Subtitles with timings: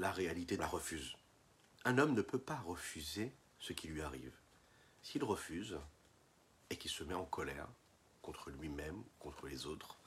[0.00, 1.14] la réalité la refuse.
[1.84, 4.32] Un homme ne peut pas refuser ce qui lui arrive.
[5.02, 5.78] S'il refuse
[6.70, 7.68] et qu'il se met en colère
[8.22, 9.98] contre lui-même, contre les autres,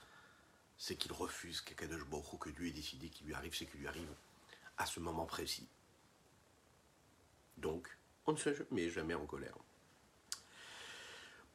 [0.77, 3.87] c'est qu'il refuse qu'Akadosh Baruch que Dieu ait décidé qu'il lui arrive ce qui lui
[3.87, 4.13] arrive
[4.77, 5.67] à ce moment précis.
[7.57, 7.87] Donc,
[8.25, 9.55] on ne se met jamais en colère.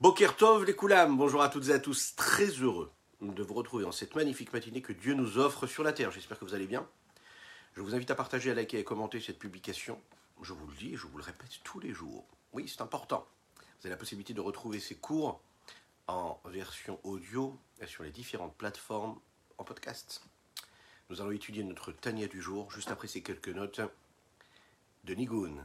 [0.01, 3.91] Bokertov les Koulam, bonjour à toutes et à tous, très heureux de vous retrouver en
[3.91, 6.13] cette magnifique matinée que Dieu nous offre sur la terre.
[6.13, 6.89] J'espère que vous allez bien.
[7.79, 10.03] Je vous invite à partager, à liker et commenter cette publication.
[10.43, 12.27] Je vous le dis et je vous le répète tous les jours.
[12.53, 13.25] Oui, c'est important.
[13.57, 15.41] Vous avez la possibilité de retrouver ces cours
[16.09, 17.57] en version audio
[17.87, 19.21] sur les différentes plateformes
[19.59, 20.25] en podcast.
[21.09, 23.81] Nous allons étudier notre Tania du jour juste après ces quelques notes
[25.05, 25.65] de Nigun.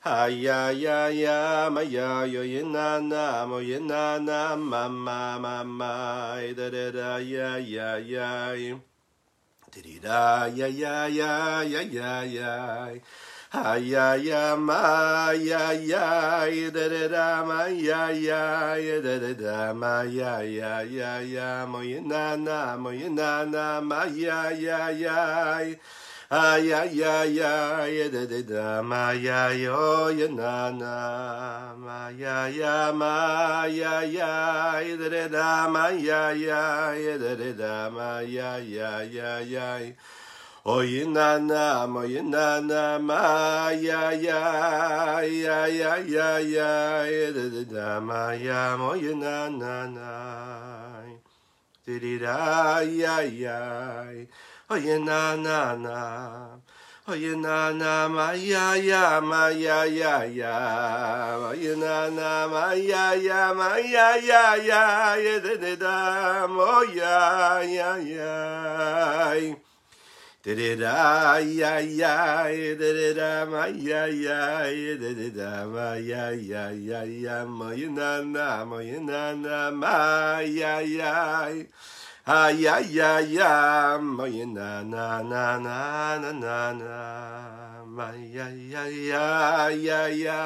[0.00, 2.40] ay ay ay ay my ya yo
[2.72, 8.80] na na mo na na ma ma ma ma da da da ya ya ya
[10.00, 12.96] da ya ya ya ya ya ya
[13.52, 19.74] Ay ay ay ma ya ya da da da ma ya ya da da da
[19.74, 25.76] ma ya ya ya ya mo na na mo na na ma ya ya ya
[26.30, 32.46] ay ay ay ay da da da ma ya yo ya na na ma ya
[32.46, 38.58] ya ma ya ya da da da ma ya ya da da da ma ya
[38.62, 39.90] ya ya ya
[40.64, 47.64] Oye na na ye na na ma ya ya ya ya ya ya da da
[47.66, 50.10] da ma ya mo na na na
[51.98, 53.58] di da ya ya
[54.70, 55.98] oye na na na.
[57.08, 60.54] Oye na na ma ya ya ma ya ya ya.
[61.50, 65.16] Oye na na ma ya ya ma ya ya ya.
[65.18, 68.36] Ya da da da mo ya ya ya.
[70.42, 72.46] Da da da ya ya.
[72.78, 74.70] Da da da ma ya ya.
[74.94, 77.44] Da da da ma ya ya ya ya.
[77.44, 81.50] Ma ya na na ma ya na na ma ya ya
[82.24, 85.78] ha ya ya ya ma ya na na na na
[86.20, 86.96] na na na
[87.86, 90.40] ma ya ya ya ya ya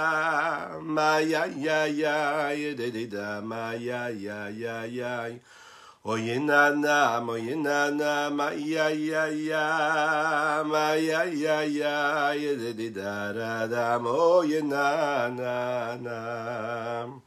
[0.82, 5.38] ma ya ya ya da da da ma ya ya ya ya
[6.06, 12.52] Oye na na, oye na na, ma ya ya ya, ma ya ya ya, ya
[12.60, 17.23] da da da da da, oye na na na.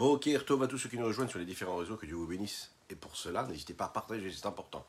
[0.00, 2.26] Boker Tov à tous ceux qui nous rejoignent sur les différents réseaux, que Dieu vous
[2.26, 2.70] bénisse.
[2.88, 4.86] Et pour cela, n'hésitez pas à partager, c'est important.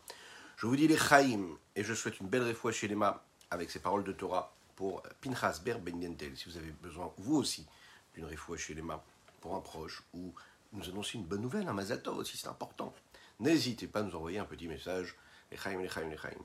[0.55, 3.69] Je vous dis les Chaim, et je souhaite une belle réfoua chez les mains avec
[3.72, 6.38] ces paroles de Torah pour Pinchas Ber Ben Yentel.
[6.38, 7.67] Si vous avez besoin, vous aussi,
[8.13, 9.01] d'une réfoua chez les mains
[9.41, 10.33] pour un proche ou
[10.72, 12.93] nous annoncer une bonne nouvelle, un Mazatov aussi, c'est important.
[13.41, 15.17] N'hésitez pas à nous envoyer un petit message.
[15.51, 16.39] Echaim, Echaim, Echaim.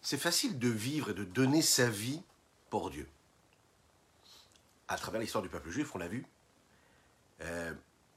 [0.00, 2.22] C'est facile de vivre et de donner sa vie
[2.70, 3.06] pour Dieu.
[4.88, 6.26] À travers l'histoire du peuple juif, on l'a vu,
[7.42, 7.74] euh,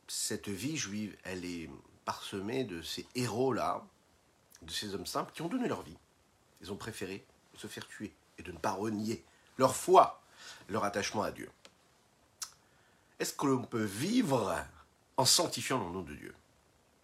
[0.08, 1.70] cette vie juive, elle est
[2.06, 3.86] parsemée de ces héros-là,
[4.62, 5.98] de ces hommes simples qui ont donné leur vie.
[6.62, 9.24] Ils ont préféré se faire tuer et de ne pas renier
[9.58, 10.22] leur foi
[10.70, 11.50] leur attachement à Dieu.
[13.20, 14.66] Est-ce que l'on peut vivre
[15.18, 16.34] en sanctifiant le nom de Dieu?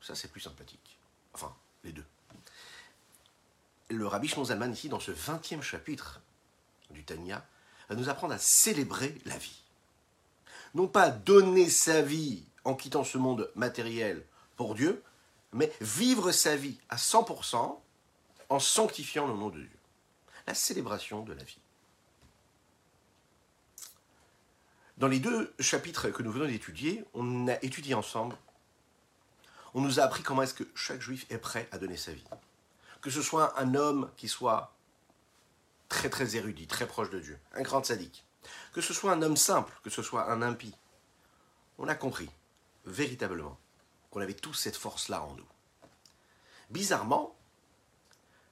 [0.02, 0.98] Ça, c'est plus sympathique.
[1.34, 2.06] Enfin, les deux.
[3.90, 6.22] Le rabbi Shmon ici, dans ce 20e chapitre
[6.90, 7.46] du Tanya,
[7.90, 9.62] va nous apprendre à célébrer la vie.
[10.74, 14.24] Non pas donner sa vie en quittant ce monde matériel
[14.56, 15.04] pour Dieu,
[15.54, 17.80] mais vivre sa vie à 100%
[18.50, 19.80] en sanctifiant le nom de Dieu.
[20.46, 21.60] La célébration de la vie.
[24.98, 28.36] Dans les deux chapitres que nous venons d'étudier, on a étudié ensemble,
[29.74, 32.24] on nous a appris comment est-ce que chaque juif est prêt à donner sa vie.
[33.02, 34.74] Que ce soit un homme qui soit
[35.90, 38.26] très très érudit, très proche de Dieu, un grand sadique,
[38.74, 40.76] que ce soit un homme simple, que ce soit un impie,
[41.78, 42.30] on a compris
[42.86, 43.58] véritablement
[44.10, 45.48] qu'on avait tous cette force-là en nous.
[46.70, 47.36] Bizarrement,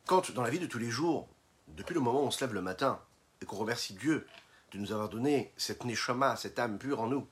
[0.06, 1.28] quand dans la vie de tous les jours,
[1.70, 3.02] depuis le moment où on se lève le matin
[3.42, 4.28] et qu'on remercie Dieu
[4.72, 7.28] de nous avoir donné cette neshama, cette âme pure en nous,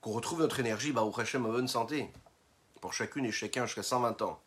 [0.00, 2.10] qu'on retrouve notre énergie, bah, au Hashem, en bonne santé,
[2.80, 4.40] pour chacune et chacun jusqu'à 120 ans.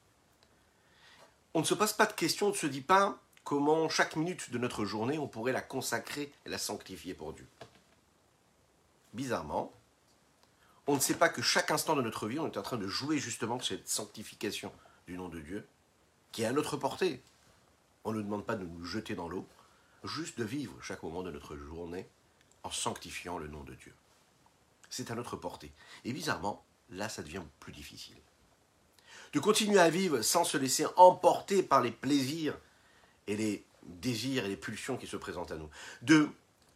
[1.54, 4.52] On ne se passe pas de questions, on ne se dit pas comment chaque minute
[4.52, 7.48] de notre journée, on pourrait la consacrer et la sanctifier pour Dieu.
[9.16, 9.74] Bizarrement,
[10.86, 12.88] on ne sait pas que chaque instant de notre vie, on est en train de
[12.88, 14.72] jouer justement cette sanctification
[15.08, 15.68] du nom de Dieu,
[16.32, 17.24] qui est à notre portée.
[18.04, 19.48] On ne demande pas de nous jeter dans l'eau,
[20.04, 22.08] juste de vivre chaque moment de notre journée
[22.62, 23.96] en sanctifiant le nom de Dieu.
[24.92, 25.72] C'est à notre portée.
[26.06, 28.18] Et bizarrement, là, ça devient plus difficile.
[29.34, 32.56] De continuer à vivre sans se laisser emporter par les plaisirs
[33.30, 35.70] et les désirs et les pulsions qui se présentent à nous.
[36.02, 36.30] De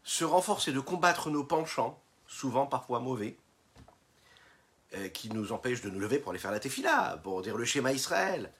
[0.03, 3.37] se renforcer, de combattre nos penchants, souvent parfois mauvais,
[4.95, 7.65] euh, qui nous empêchent de nous lever pour aller faire la tefila, pour dire le
[7.65, 8.51] schéma Israël.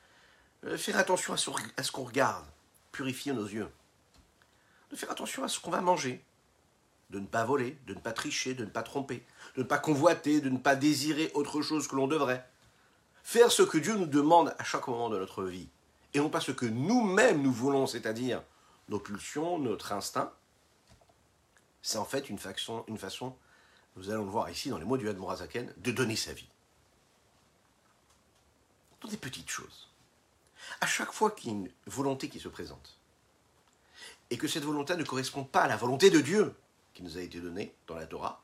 [0.66, 2.45] Euh, faire attention à ce qu'on regarde,
[2.92, 3.69] purifier nos yeux.
[4.90, 6.24] De faire attention à ce qu'on va manger,
[7.12, 9.24] de ne pas voler, de ne pas tricher, de ne pas tromper,
[9.56, 12.48] de ne pas convoiter, de ne pas désirer autre chose que l'on devrait.
[13.24, 15.69] Faire ce que Dieu nous demande à chaque moment de notre vie,
[16.13, 18.44] et non pas ce que nous-mêmes nous voulons, c'est-à-dire
[18.89, 20.31] nos pulsions, notre instinct,
[21.81, 22.86] c'est en fait une façon,
[23.95, 26.48] nous allons le voir ici dans les mots du Hadmorazaken, de donner sa vie.
[29.01, 29.89] Dans des petites choses.
[30.80, 32.98] À chaque fois qu'il y a une volonté qui se présente,
[34.30, 36.56] et que cette volonté ne correspond pas à la volonté de Dieu,
[36.94, 38.42] qui nous a été donné dans la Torah,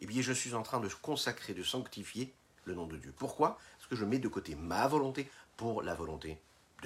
[0.00, 2.32] eh bien je suis en train de consacrer, de sanctifier
[2.64, 3.12] le nom de Dieu.
[3.16, 3.58] Pourquoi?
[3.76, 6.40] Parce que je mets de côté ma volonté pour la volonté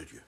[0.05, 0.23] Dieu.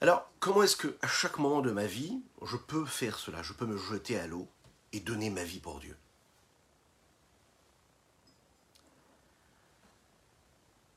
[0.00, 3.52] Alors, comment est-ce que à chaque moment de ma vie, je peux faire cela Je
[3.52, 4.48] peux me jeter à l'eau
[4.92, 5.96] et donner ma vie pour Dieu?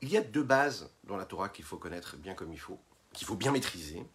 [0.00, 2.78] Il y a deux bases dans la Torah qu'il faut connaître bien comme il faut,
[3.12, 4.06] qu'il faut bien maîtriser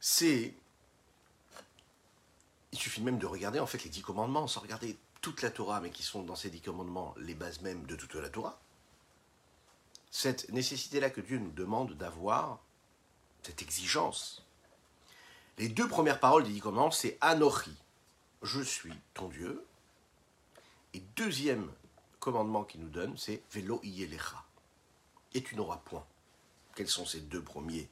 [0.00, 0.54] c'est.
[2.72, 5.80] Il suffit même de regarder en fait les dix commandements, sans regarder toute la Torah,
[5.80, 8.60] mais qui sont dans ces dix commandements les bases mêmes de toute la Torah.
[10.10, 12.60] Cette nécessité-là que Dieu nous demande d'avoir,
[13.42, 14.44] cette exigence.
[15.58, 17.76] Les deux premières paroles des dix commandements, c'est Anochi,
[18.42, 19.64] je suis ton Dieu.
[20.94, 21.70] Et deuxième
[22.20, 24.44] commandement qu'il nous donne, c'est Velo Iyelecha,
[25.34, 26.06] et tu n'auras point.
[26.74, 27.88] Quels sont ces deux premiers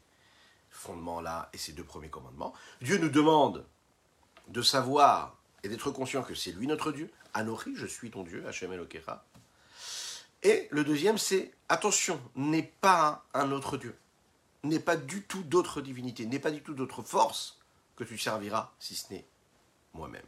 [0.71, 2.55] fondements-là et ces deux premiers commandements?
[2.81, 3.67] Dieu nous demande
[4.49, 5.36] de savoir
[5.67, 7.11] et d'être conscient que c'est lui notre Dieu.
[7.35, 9.25] Anochi, je suis ton Dieu, Hachem Elokecha.
[10.43, 13.97] Et le deuxième, c'est attention, n'est pas un autre Dieu,
[14.63, 17.59] n'est pas du tout d'autre divinité, n'est pas du tout d'autre force
[17.97, 19.27] que tu serviras si ce n'est
[19.93, 20.23] moi-même.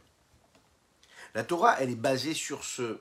[1.33, 2.99] La Torah, elle est basée sur ce,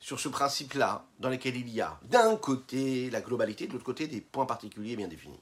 [0.00, 4.08] sur ce principe-là, dans lequel il y a d'un côté la globalité, de l'autre côté
[4.08, 5.40] des points particuliers bien définis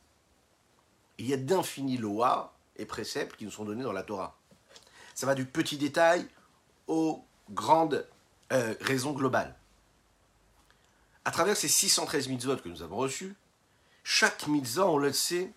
[1.21, 4.40] il y a d'infinis lois et préceptes qui nous sont donnés dans la Torah.
[5.21, 6.27] Ça va du petit détail
[6.87, 8.09] aux grandes
[8.55, 9.55] euh, raisons globales.
[11.27, 13.37] À travers ces 613 mitzvot que nous avons reçus,
[14.03, 15.53] chaque mitzvah, on le sait,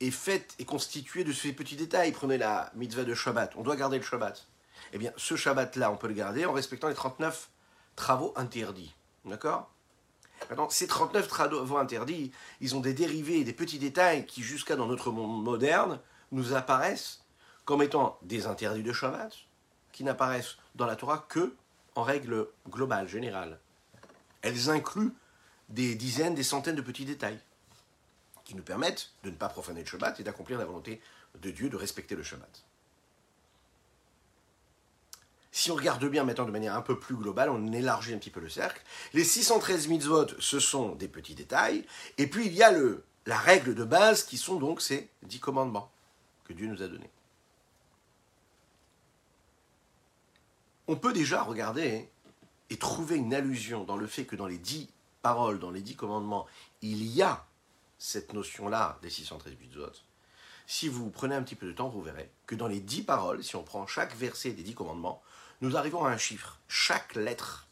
[0.00, 2.12] est faite et constituée de ces petits détails.
[2.12, 4.48] Prenez la mitzvah de Shabbat, on doit garder le Shabbat.
[4.92, 7.48] Eh bien, ce Shabbat-là, on peut le garder en respectant les 39
[7.96, 8.94] travaux interdits.
[9.24, 9.72] D'accord?
[10.50, 14.88] Maintenant, ces 39 travaux interdits, ils ont des dérivés des petits détails qui, jusqu'à dans
[14.88, 16.00] notre monde moderne,
[16.32, 17.23] nous apparaissent
[17.64, 19.34] comme étant des interdits de Shabbat,
[19.92, 21.54] qui n'apparaissent dans la Torah que
[21.94, 23.58] en règle globale, générale.
[24.42, 25.14] Elles incluent
[25.68, 27.38] des dizaines, des centaines de petits détails
[28.44, 31.00] qui nous permettent de ne pas profaner le Shabbat et d'accomplir la volonté
[31.40, 32.64] de Dieu de respecter le Shabbat.
[35.50, 38.30] Si on regarde bien maintenant de manière un peu plus globale, on élargit un petit
[38.30, 38.82] peu le cercle.
[39.12, 41.86] Les 613 mitzvot, ce sont des petits détails.
[42.18, 45.38] Et puis il y a le, la règle de base qui sont donc ces dix
[45.38, 45.90] commandements
[46.44, 47.10] que Dieu nous a donnés.
[50.86, 52.10] On peut déjà regarder
[52.68, 54.90] et trouver une allusion dans le fait que dans les dix
[55.22, 56.46] paroles, dans les dix commandements,
[56.82, 57.46] il y a
[57.98, 59.92] cette notion-là des 613 mitzvot.
[60.66, 63.42] Si vous prenez un petit peu de temps, vous verrez que dans les dix paroles,
[63.42, 65.22] si on prend chaque verset des dix commandements,
[65.62, 66.58] nous arrivons à un chiffre.
[66.68, 67.66] Chaque lettre,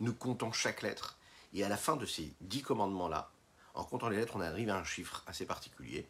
[0.00, 1.16] nous comptons chaque lettre.
[1.52, 3.30] Et à la fin de ces dix commandements-là,
[3.74, 6.08] en comptant les lettres, on arrive à un chiffre assez particulier.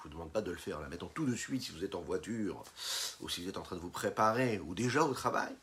[0.00, 1.94] Je vous demande pas de le faire, la mettons tout de suite si vous êtes
[1.94, 2.64] en voiture,
[3.20, 5.54] ou si vous êtes en train de vous préparer, ou déjà au travail.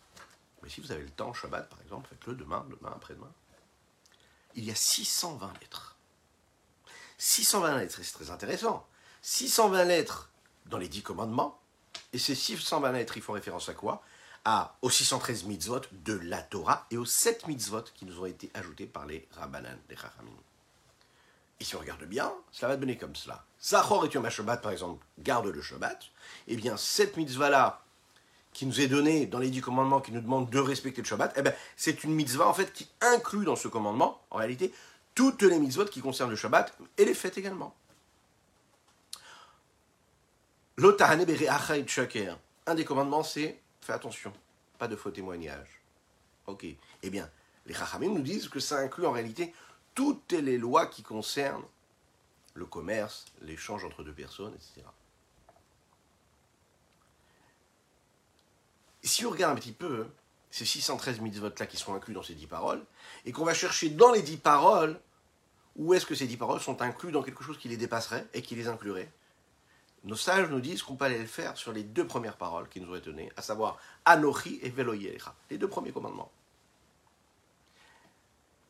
[0.62, 3.32] Mais si vous avez le temps, Shabbat par exemple, faites-le demain, demain, après-demain.
[4.56, 5.96] Il y a 620 lettres.
[7.18, 8.88] 620 lettres, c'est très intéressant.
[9.24, 10.30] 620 lettres
[10.68, 11.60] dans les dix commandements,
[12.14, 14.04] et ces 620 lettres, ils font référence à quoi?
[14.82, 18.86] Aux 613 mitzvot de la Torah et aux 7 mitzvot qui nous ont été ajoutés
[18.86, 20.32] par les Rabbanan, les Chachamim.
[21.60, 23.44] Et si on regarde bien, cela va donner comme cela.
[23.62, 26.00] Zachor et Yom Shabbat, par exemple, garde le Shabbat.
[26.48, 27.82] Eh bien, cette mitzvah-là,
[28.54, 31.34] qui nous est donnée dans les dix commandements, qui nous demande de respecter le Shabbat,
[31.36, 34.74] eh bien, c'est une mitzvah, en fait, qui inclut dans ce commandement, en réalité,
[35.16, 37.76] toutes les mitzvot qui concernent le Shabbat et les fêtes également.
[42.68, 44.32] Un des commandements, c'est fais attention,
[44.78, 45.82] pas de faux témoignages.
[46.46, 46.66] Ok.
[47.02, 47.30] Eh bien,
[47.66, 49.54] les Chachamim nous disent que ça inclut en réalité
[49.98, 51.66] toutes les lois qui concernent
[52.54, 54.86] le commerce, l'échange entre deux personnes, etc.
[59.02, 60.06] Si on regarde un petit peu
[60.52, 62.86] ces 613 mitzvot-là qui sont inclus dans ces 10 paroles,
[63.26, 65.02] et qu'on va chercher dans les 10 paroles
[65.78, 68.44] où est-ce que ces 10 paroles sont inclus dans quelque chose qui les dépasserait et
[68.44, 69.12] qui les inclurait,
[70.04, 72.80] nos sages nous disent qu'on peut aller le faire sur les deux premières paroles qui
[72.80, 76.32] nous ont été à savoir Anochi et Veloyelecha, les deux premiers commandements.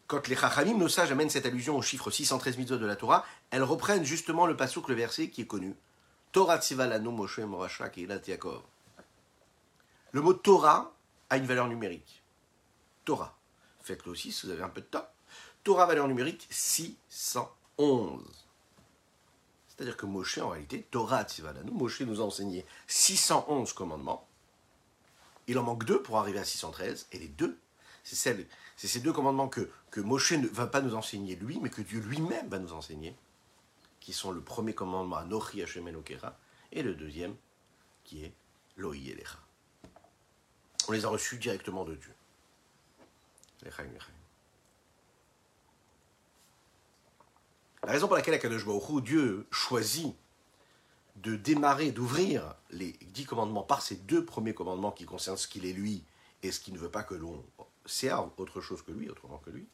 [0.07, 3.25] Quand les Chachamim, nos sages, amènent cette allusion au chiffre 613 mitzvot de la Torah,
[3.51, 5.75] elles reprennent justement le pasuk, le verset qui est connu.
[6.31, 8.61] Torah Tzivalanu Moshe Morasha Yaakov.
[10.13, 10.93] Le mot Torah
[11.29, 12.23] a une valeur numérique.
[13.03, 13.37] Torah.
[13.81, 15.07] Faites-le aussi si vous avez un peu de temps.
[15.63, 18.23] Torah, valeur numérique 611.
[19.67, 24.25] C'est-à-dire que Moshe, en réalité, Torah Tzivalanu, Moshe nous a enseigné 611 commandements.
[25.47, 27.59] Il en manque deux pour arriver à 613, et les deux,
[28.03, 28.15] c'est
[28.85, 31.99] ces deux commandements que, que Moshe ne va pas nous enseigner lui, mais que Dieu
[31.99, 33.15] lui-même va nous enseigner,
[33.99, 36.37] qui sont le premier commandement, Nochi Hashem Elokera,
[36.71, 37.35] et le deuxième,
[38.03, 38.33] qui est
[38.75, 39.39] Loï Elecha.
[40.87, 42.13] On les a reçus directement de Dieu.
[47.83, 50.15] La raison pour laquelle Akadosh Baruch Dieu choisit
[51.15, 55.65] de démarrer, d'ouvrir les dix commandements par ces deux premiers commandements qui concernent ce qu'il
[55.65, 56.03] est lui
[56.43, 57.43] et ce qu'il ne veut pas que l'on
[57.87, 59.67] serve autre chose que lui, autrement que lui,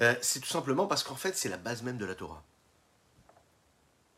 [0.00, 2.42] euh, c'est tout simplement parce qu'en fait c'est la base même de la Torah.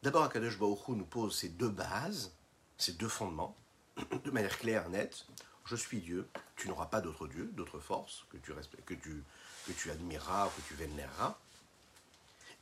[0.03, 2.33] D'abord, Akadosh Baruch nous pose ces deux bases,
[2.79, 3.57] ces deux fondements,
[4.25, 5.27] de manière claire, nette.
[5.67, 8.53] Je suis Dieu, tu n'auras pas d'autre Dieu, d'autre force que tu,
[8.87, 9.23] que, tu,
[9.67, 11.37] que tu admireras ou que tu vénéreras.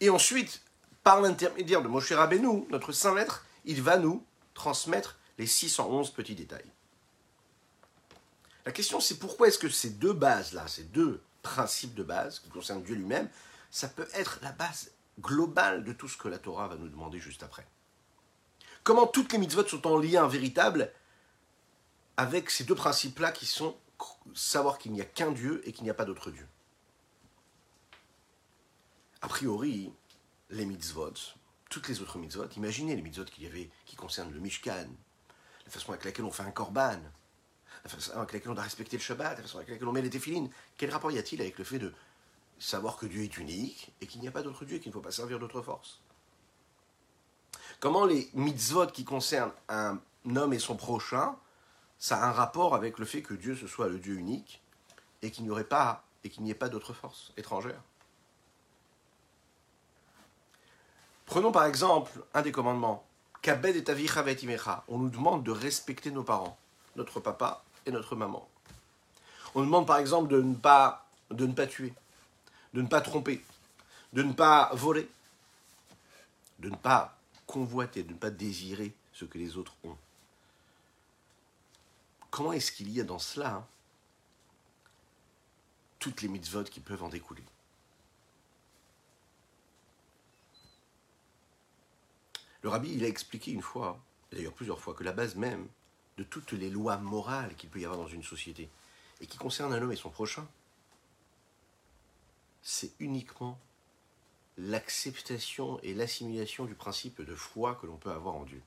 [0.00, 0.62] Et ensuite,
[1.04, 6.34] par l'intermédiaire de Moshe Rabbeinu, notre saint maître, il va nous transmettre les 611 petits
[6.34, 6.70] détails.
[8.68, 12.50] La question c'est pourquoi est-ce que ces deux bases-là, ces deux principes de base qui
[12.50, 13.30] concernent Dieu lui-même,
[13.70, 17.18] ça peut être la base globale de tout ce que la Torah va nous demander
[17.18, 17.66] juste après?
[18.84, 20.92] Comment toutes les mitzvot sont en lien véritable
[22.18, 23.74] avec ces deux principes-là qui sont
[24.34, 26.46] savoir qu'il n'y a qu'un Dieu et qu'il n'y a pas d'autre Dieu?
[29.22, 29.94] A priori,
[30.50, 31.14] les mitzvot,
[31.70, 34.88] toutes les autres mitzvot, imaginez les mitzvot qu'il y avait qui concernent le Mishkan,
[35.64, 37.00] la façon avec laquelle on fait un korban,
[37.84, 40.10] la avec laquelle on doit respecter le Shabbat, la façon avec laquelle on met les
[40.10, 40.50] téfilines.
[40.76, 41.92] Quel rapport y a-t-il avec le fait de
[42.58, 44.94] savoir que Dieu est unique et qu'il n'y a pas d'autre Dieu et qu'il ne
[44.94, 46.00] faut pas servir d'autre force
[47.80, 50.00] Comment les mitzvot qui concernent un
[50.34, 51.36] homme et son prochain
[51.98, 54.62] ça a un rapport avec le fait que Dieu ce soit le Dieu unique
[55.22, 57.80] et qu'il n'y aurait pas et qu'il n'y ait pas d'autre force étrangère.
[61.26, 63.04] Prenons par exemple un des commandements.
[64.88, 66.58] On nous demande de respecter nos parents,
[66.96, 68.48] notre papa notre maman.
[69.54, 71.92] On demande par exemple de ne pas, de ne pas tuer,
[72.74, 73.44] de ne pas tromper,
[74.12, 75.08] de ne pas voler,
[76.58, 77.16] de ne pas
[77.46, 79.96] convoiter, de ne pas désirer ce que les autres ont
[82.38, 83.66] comment est-ce qu'il y a dans cela hein,
[85.98, 87.42] toutes les mitzvot qui peuvent en découler?
[92.62, 93.98] Le rabbi, il a expliqué une fois,
[94.32, 95.68] d'ailleurs plusieurs fois, que la base même
[96.18, 98.68] de toutes les lois morales qu'il peut y avoir dans une société,
[99.20, 100.46] et qui concernent un homme et son prochain,
[102.60, 103.58] c'est uniquement
[104.58, 108.60] l'acceptation et l'assimilation du principe de foi que l'on peut avoir en Dieu.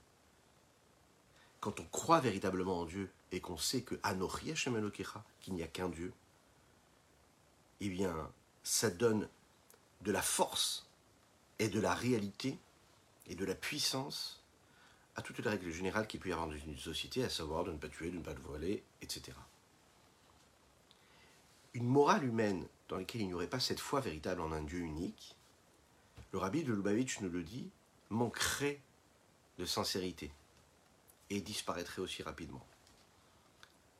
[1.60, 3.94] Quand on croit véritablement en Dieu et qu'on sait que
[5.40, 6.12] qu'il n'y a qu'un Dieu,
[7.80, 8.30] eh bien,
[8.62, 9.28] ça donne
[10.00, 10.86] de la force
[11.58, 12.58] et de la réalité
[13.26, 14.41] et de la puissance
[15.16, 17.72] à toutes les règles générales qu'il peut y avoir dans une société, à savoir de
[17.72, 19.36] ne pas tuer, de ne pas voler, etc.
[21.74, 24.80] Une morale humaine dans laquelle il n'y aurait pas cette foi véritable en un Dieu
[24.80, 25.36] unique,
[26.32, 27.70] le rabbi de Lubavitch nous le dit,
[28.10, 28.80] manquerait
[29.58, 30.30] de sincérité
[31.30, 32.64] et disparaîtrait aussi rapidement.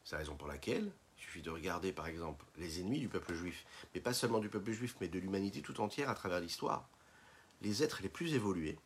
[0.05, 3.35] C'est la raison pour laquelle il suffit de regarder par exemple les ennemis du peuple
[3.35, 3.65] juif,
[3.95, 6.89] mais pas seulement du peuple juif, mais de l'humanité tout entière à travers l'histoire.
[7.61, 8.79] Les êtres les plus évolués,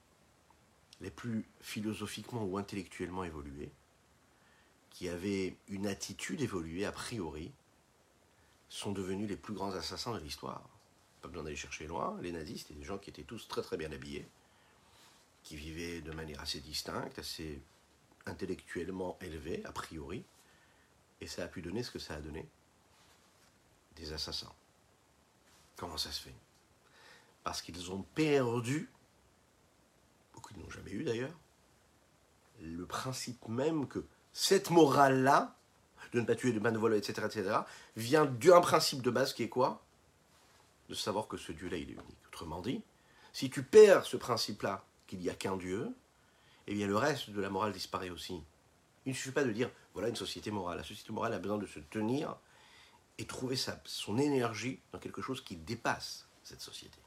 [1.01, 3.73] les plus philosophiquement ou intellectuellement évolués,
[4.91, 7.53] qui avaient une attitude évoluée a priori,
[8.69, 10.69] sont devenus les plus grands assassins de l'histoire.
[11.21, 13.77] Pas besoin d'aller chercher loin, les nazis, c'était des gens qui étaient tous très très
[13.77, 14.27] bien habillés,
[15.43, 17.63] qui vivaient de manière assez distincte, assez
[18.27, 20.25] intellectuellement élevée, a priori,
[21.21, 22.49] et ça a pu donner ce que ça a donné
[23.97, 24.53] Des assassins.
[25.77, 26.35] Comment ça se fait?
[27.45, 28.91] Parce qu'ils ont perdu,
[30.37, 31.37] beaucoup n'ont jamais eu d'ailleurs,
[32.61, 35.57] le principe même que cette morale-là,
[36.13, 37.59] de ne pas tuer, de ne pas voler, etc., etc.,
[37.97, 39.83] vient d'un principe de base qui est quoi?
[40.89, 42.27] De savoir que ce Dieu-là, il est unique.
[42.29, 42.83] Autrement dit,
[43.33, 45.93] si tu perds ce principe-là, qu'il n'y a qu'un Dieu,
[46.67, 48.43] eh bien le reste de la morale disparaît aussi.
[49.05, 50.79] Il ne suffit pas de dire, voilà une société morale.
[50.79, 52.37] La société morale a besoin de se tenir
[53.19, 56.99] et trouver sa, son énergie dans quelque chose qui dépasse cette société.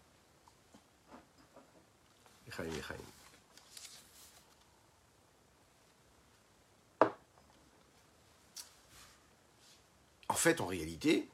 [10.29, 11.27] En fait, en réalité,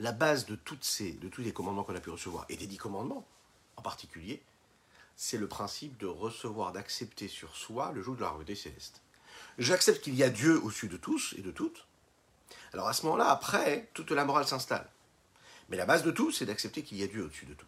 [0.00, 2.66] la base de, toutes ces, de tous les commandements qu'on a pu recevoir, et des
[2.66, 3.26] dix commandements
[3.76, 4.42] en particulier,
[5.16, 9.02] c'est le principe de recevoir, d'accepter sur soi le joug de la royauté céleste.
[9.58, 11.86] J'accepte qu'il y a Dieu au-dessus de tous et de toutes.
[12.72, 14.88] Alors à ce moment-là, après, toute la morale s'installe.
[15.68, 17.66] Mais la base de tout, c'est d'accepter qu'il y a Dieu au-dessus de tout.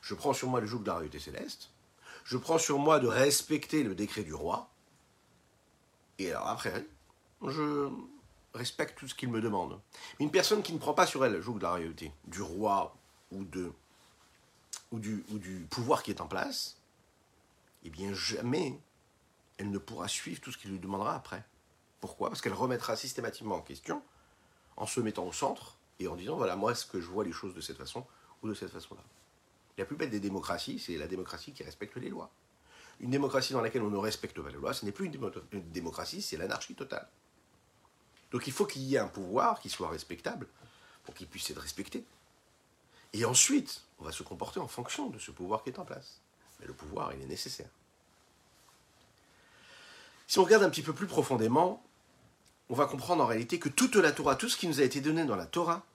[0.00, 1.70] Je prends sur moi le joug de la royauté céleste.
[2.24, 4.70] Je prends sur moi de respecter le décret du roi.
[6.18, 6.86] Et alors après,
[7.46, 7.90] je
[8.54, 9.80] respecte tout ce qu'il me demande.
[10.20, 12.96] Une personne qui ne prend pas sur elle le joug de la royauté, du roi
[13.30, 13.72] ou, de,
[14.90, 16.78] ou, du, ou du pouvoir qui est en place,
[17.84, 18.80] eh bien jamais
[19.58, 21.44] elle ne pourra suivre tout ce qu'il lui demandera après.
[22.00, 22.28] Pourquoi?
[22.28, 24.02] Parce qu'elle remettra systématiquement en question,
[24.76, 27.32] en se mettant au centre et en disant voilà, moi, est-ce que je vois les
[27.32, 28.06] choses de cette façon
[28.42, 29.02] ou de cette façon-là?
[29.76, 32.30] La plus belle des démocraties, c'est la démocratie qui respecte les lois.
[33.00, 36.22] Une démocratie dans laquelle on ne respecte pas les lois, ce n'est plus une, démocratie,
[36.22, 37.08] c'est l'anarchie totale.
[38.32, 40.46] Donc il faut qu'il y ait un pouvoir qui soit respectable
[41.04, 42.04] pour qu'il puisse être respecté.
[43.12, 46.20] Et ensuite, on va se comporter en fonction de ce pouvoir qui est en place.
[46.60, 47.68] Mais le pouvoir, il est nécessaire.
[50.26, 51.82] Si on regarde un petit peu plus profondément,
[52.68, 55.00] on va comprendre en réalité que toute la Torah, tout ce qui nous a été
[55.00, 55.86] donné dans la Torah,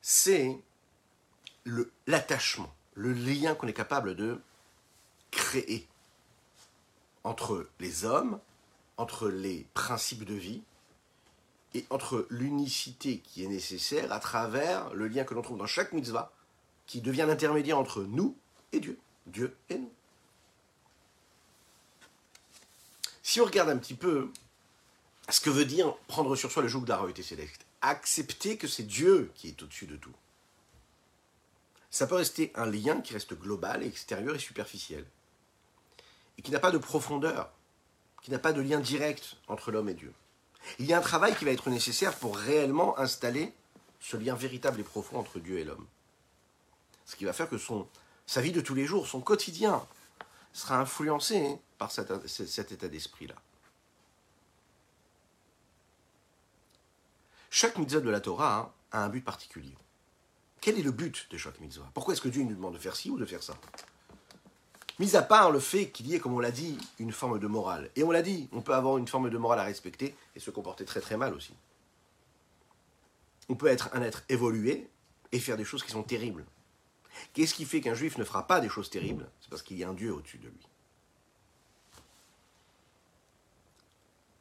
[0.00, 0.58] c'est
[2.06, 4.40] l'attachement, le, lien qu'on est capable de
[5.30, 5.86] créer
[7.22, 8.40] entre les hommes,
[8.96, 10.62] entre les principes de vie
[11.76, 15.92] et entre l'unicité qui est nécessaire à travers le lien que l'on trouve dans chaque
[15.92, 16.32] mitzvah,
[16.86, 18.34] qui devient l'intermédiaire entre nous
[18.72, 19.92] et Dieu, Dieu et nous.
[23.22, 24.30] Si on regarde un petit peu
[25.28, 28.84] ce que veut dire prendre sur soi le joug de la céleste, accepter que c'est
[28.84, 30.14] Dieu qui est au-dessus de tout.
[31.90, 35.04] Ça peut rester un lien qui reste global, extérieur et superficiel,
[36.38, 37.52] et qui n'a pas de profondeur,
[38.22, 40.14] qui n'a pas de lien direct entre l'homme et Dieu.
[40.78, 43.52] Il y a un travail qui va être nécessaire pour réellement installer
[44.00, 45.86] ce lien véritable et profond entre Dieu et l'homme.
[47.04, 47.56] Ce qui va faire que
[48.26, 49.86] sa vie de tous les jours, son quotidien,
[50.52, 52.10] sera influencé par cet,
[52.72, 53.34] état d'esprit-là.
[57.50, 59.74] Chaque mitzvah de la Torah hein, a un but particulier.
[60.60, 61.88] Quel est le but de chaque mitzvah?
[61.94, 63.56] Pourquoi est-ce que Dieu nous demande de faire ci ou de faire ça?
[64.98, 67.46] Mis à part le fait qu'il y ait, comme on l'a dit, une forme de
[67.46, 67.90] morale.
[67.96, 70.50] Et on l'a dit, on peut avoir une forme de morale à respecter et se
[70.50, 71.52] comporter très très mal aussi.
[73.48, 74.88] On peut être un être évolué
[75.32, 76.44] et faire des choses qui sont terribles.
[77.34, 79.28] Qu'est-ce qui fait qu'un juif ne fera pas des choses terribles?
[79.40, 80.66] C'est parce qu'il y a un Dieu au-dessus de lui.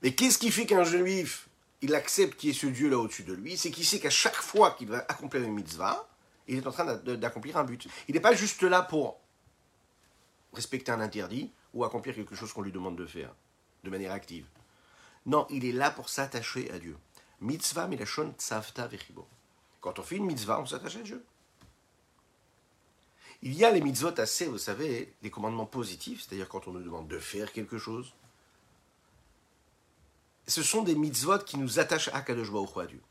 [0.01, 1.49] Mais qu'est-ce qui fait qu'un juif,
[1.81, 3.57] il accepte qu'il y ait ce Dieu là au-dessus de lui?
[3.57, 6.07] C'est qu'il sait qu'à chaque fois qu'il va accomplir une mitzvah,
[6.47, 7.87] il est en train d'accomplir un but.
[8.07, 9.19] Il n'est pas juste là pour
[10.55, 13.33] respecter un interdit ou accomplir quelque chose qu'on lui demande de faire
[13.83, 14.45] de manière active.
[15.25, 16.97] Non, il est là pour s'attacher à Dieu.
[17.41, 19.27] Mitzvah milashon tsavta vechibo.
[19.81, 21.23] Quand on fait une mitzvah, on s'attache à Dieu.
[23.41, 26.81] Il y a les mitzvot assez, vous savez, les commandements positifs, c'est-à-dire quand on nous
[26.81, 28.13] demande de faire quelque chose.
[30.47, 33.01] Ce sont des mitzvot qui nous attachent à Kadosh Baruch à Dieu.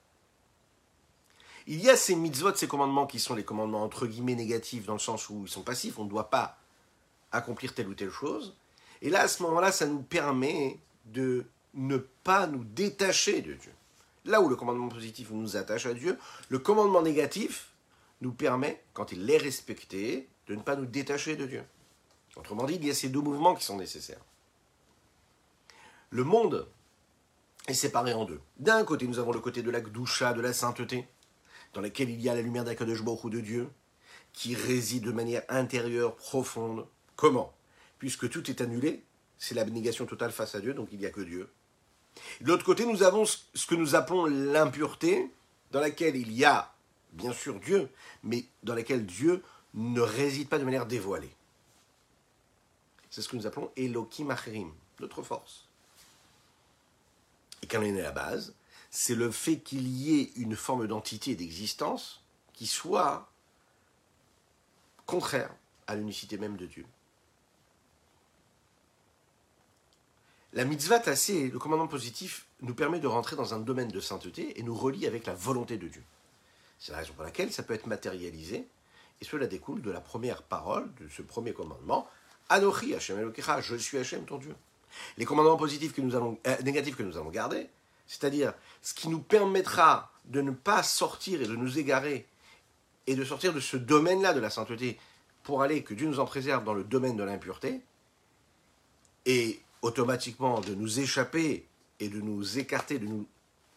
[1.67, 4.93] Il y a ces mitzvot, ces commandements qui sont les commandements entre guillemets négatifs dans
[4.95, 6.59] le sens où ils sont passifs, on ne doit pas
[7.35, 8.57] accomplir telle ou telle chose.
[9.03, 11.45] Et là, à ce moment-là, ça nous permet de
[11.75, 13.73] ne pas nous détacher de Dieu.
[14.25, 16.19] Là où le commandement positif nous attache à Dieu,
[16.49, 17.71] le commandement négatif
[18.21, 21.65] nous permet, quand il est respecté, de ne pas nous détacher de Dieu.
[22.37, 24.25] Autrement dit, il y a ces deux mouvements qui sont nécessaires.
[26.11, 26.67] Le monde
[27.67, 28.41] est séparé en deux.
[28.59, 31.07] D'un côté, nous avons le côté de la gdoucha, de la sainteté,
[31.75, 33.69] dans laquelle il y a la lumière d'Akadosh ou de Dieu,
[34.33, 36.87] qui réside de manière intérieure, profonde.
[37.17, 37.53] Comment?
[37.99, 39.03] Puisque tout est annulé,
[39.39, 41.51] c'est l'abnégation totale face à Dieu, donc il n'y a que Dieu.
[42.41, 45.31] De l'autre côté, nous avons ce que nous appelons l'impureté,
[45.71, 46.73] dans laquelle il y a
[47.13, 47.89] bien sûr Dieu,
[48.23, 49.43] mais dans laquelle Dieu
[49.75, 51.35] ne réside pas de manière dévoilée.
[53.11, 55.69] C'est ce que nous appelons Elohim Acherim, notre force.
[57.63, 58.55] Et quand on est à la base,
[58.91, 62.23] c'est le fait qu'il y ait une forme d'entité et d'existence
[62.53, 63.31] qui soit
[65.07, 65.55] contraire
[65.87, 66.87] à l'unicité même de Dieu.
[70.55, 74.57] La mitzvah tassée, le commandement positif, nous permet de rentrer dans un domaine de sainteté
[74.57, 76.05] et nous relie avec la volonté de Dieu.
[76.79, 78.69] C'est la raison pour laquelle ça peut être matérialisé,
[79.21, 82.09] et cela découle de la première parole, de ce premier commandement,
[82.51, 84.55] Anochi Hashem Elokecha, je suis Hashem ton Dieu.
[85.19, 87.69] Les commandements positifs que nous allons, euh, négatifs que nous allons garder,
[88.07, 92.29] c'est-à-dire ce qui nous permettra de ne pas sortir et de nous égarer
[93.09, 95.01] et de sortir de ce domaine-là de la sainteté
[95.43, 97.81] pour aller, que Dieu nous en préserve dans le domaine de l'impureté,
[99.27, 101.67] et automatiquement de nous échapper
[102.01, 103.27] et de nous écarter, de nous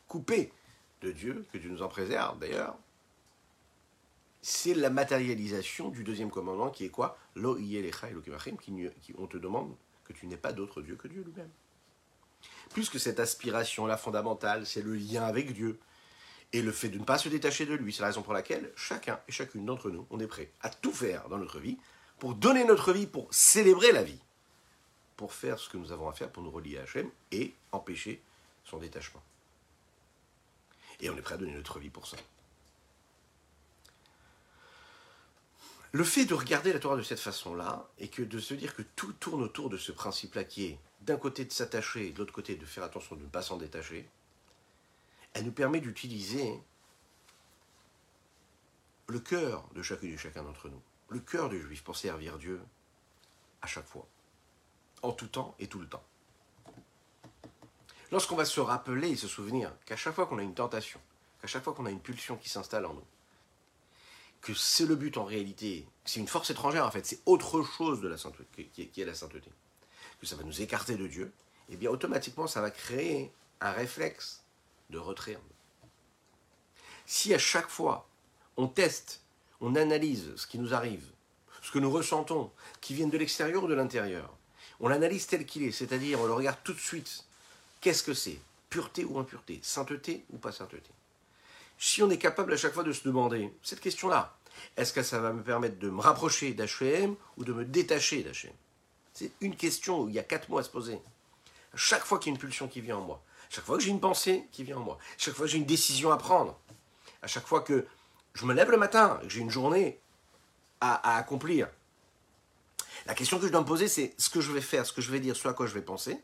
[0.08, 0.54] couper
[1.02, 2.78] de Dieu, que Dieu nous en préserve d'ailleurs,
[4.41, 7.17] c'est la matérialisation du deuxième commandement qui est quoi?
[7.36, 11.52] Lo qui on te demande que tu n'aies pas d'autre Dieu que Dieu lui-même.
[12.74, 15.78] Puisque cette aspiration-là fondamentale, c'est le lien avec Dieu
[16.54, 18.72] et le fait de ne pas se détacher de lui, c'est la raison pour laquelle
[18.78, 21.78] chacun et chacune d'entre nous, on est prêt à tout faire dans notre vie
[22.17, 24.22] pour donner notre vie, pour célébrer la vie,
[25.17, 28.21] pour faire ce que nous avons à faire pour nous relier à Hachem et empêcher
[28.63, 29.21] son détachement.
[30.99, 32.17] Et on est prêt à donner notre vie pour ça.
[35.91, 38.82] Le fait de regarder la Torah de cette façon-là, et que de se dire que
[38.82, 42.34] tout tourne autour de ce principe-là qui est d'un côté de s'attacher et de l'autre
[42.34, 44.08] côté de faire attention de ne pas s'en détacher,
[45.34, 46.62] elle nous permet d'utiliser
[49.08, 52.62] le cœur de chacune et chacun d'entre nous, le cœur du juif pour servir Dieu
[53.62, 54.08] à chaque fois,
[55.01, 56.03] en tout temps et tout le temps.
[58.12, 60.99] Lorsqu'on va se rappeler et se souvenir qu'à chaque fois qu'on a une tentation,
[61.41, 63.05] qu'à chaque fois qu'on a une pulsion qui s'installe en nous,
[64.41, 68.01] que c'est le but en réalité, c'est une force étrangère en fait, c'est autre chose
[68.01, 69.51] de la sainteté, qui est la sainteté,
[70.21, 71.33] que ça va nous écarter de Dieu,
[71.69, 74.43] et eh bien automatiquement ça va créer un réflexe
[74.89, 75.38] de retrait.
[77.05, 78.07] Si à chaque fois
[78.55, 79.21] on teste,
[79.60, 81.05] on analyse ce qui nous arrive,
[81.62, 84.37] ce que nous ressentons, qui viennent de l'extérieur ou de l'intérieur,
[84.80, 87.24] on l'analyse tel qu'il est, c'est-à-dire on le regarde tout de suite,
[87.82, 88.40] qu'est-ce que c'est?
[88.70, 89.60] Pureté ou impureté?
[89.63, 90.90] Sainteté ou pas sainteté?
[91.80, 94.36] Si on est capable à chaque fois de se demander cette question-là,
[94.76, 97.16] est-ce que ça va me permettre de me rapprocher d'H.M.
[97.38, 98.52] ou de me détacher d'H.M.
[99.13, 101.00] C'est une question où il y a quatre mots à se poser.
[101.74, 103.84] À chaque fois qu'il y a une pulsion qui vient en moi, chaque fois que
[103.84, 106.60] j'ai une pensée qui vient en moi, chaque fois que j'ai une décision à prendre,
[107.22, 107.86] à chaque fois que
[108.34, 110.00] je me lève le matin que j'ai une journée
[110.82, 111.68] à, accomplir,
[113.08, 115.02] la question que je dois me poser, c'est ce que je vais faire, ce que
[115.02, 116.22] je vais dire, ce à quoi je vais penser.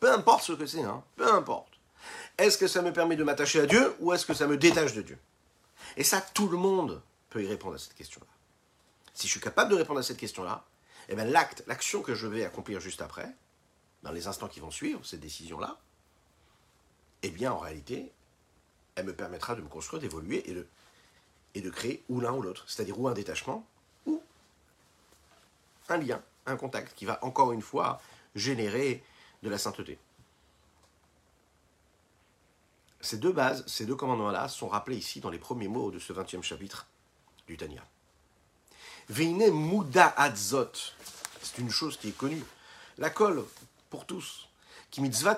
[0.00, 1.78] Peu importe ce que c'est, hein, peu importe.
[2.38, 4.94] Est-ce que ça me permet de m'attacher à Dieu ou est-ce que ça me détache
[4.94, 5.18] de Dieu?
[5.98, 8.26] Et ça, tout le monde peut y répondre à cette question-là.
[9.12, 10.64] Si je suis capable de répondre à cette question-là,
[11.10, 13.30] eh bien l'acte, l'action que je vais accomplir juste après,
[14.02, 15.78] dans les instants qui vont suivre, cette décision-là,
[17.22, 18.10] eh bien en réalité,
[18.94, 20.66] elle me permettra de me construire, d'évoluer et de,
[21.54, 23.66] et de créer ou l'un ou l'autre, c'est-à-dire ou un détachement
[25.92, 28.00] un lien, un contact qui va encore une fois
[28.34, 29.02] générer
[29.42, 29.98] de la sainteté.
[33.00, 36.12] Ces deux bases, ces deux commandements-là sont rappelés ici dans les premiers mots de ce
[36.12, 36.86] 20e chapitre
[37.46, 37.84] du Tanya.
[39.08, 40.72] Veine Mouda Adzot,
[41.42, 42.44] c'est une chose qui est connue.
[42.98, 43.44] La colle,
[43.90, 44.48] pour tous,
[44.98, 45.36] mitzvat.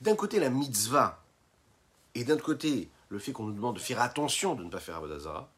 [0.00, 1.22] D'un côté, la mitzvah,
[2.14, 4.78] et d'un autre côté, le fait qu'on nous demande de faire attention de ne pas
[4.78, 5.50] faire avodazara.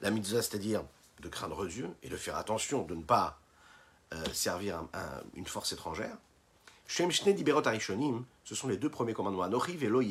[0.00, 0.82] La mitzvah, c'est-à-dire
[1.20, 3.40] de craindre Dieu, et de faire attention de ne pas
[4.14, 4.84] euh, servir
[5.34, 6.16] une force étrangère.
[6.86, 9.42] Shem ce sont les deux premiers commandements.
[9.42, 10.02] Anochi velo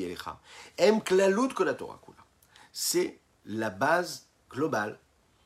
[1.74, 2.00] Torah.
[2.74, 5.00] C'est la base globale,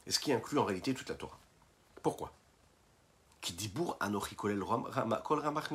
[0.07, 1.37] et ce qui inclut en réalité toute la Torah.
[2.01, 2.33] Pourquoi?
[3.99, 5.71] Anochi kol ramach.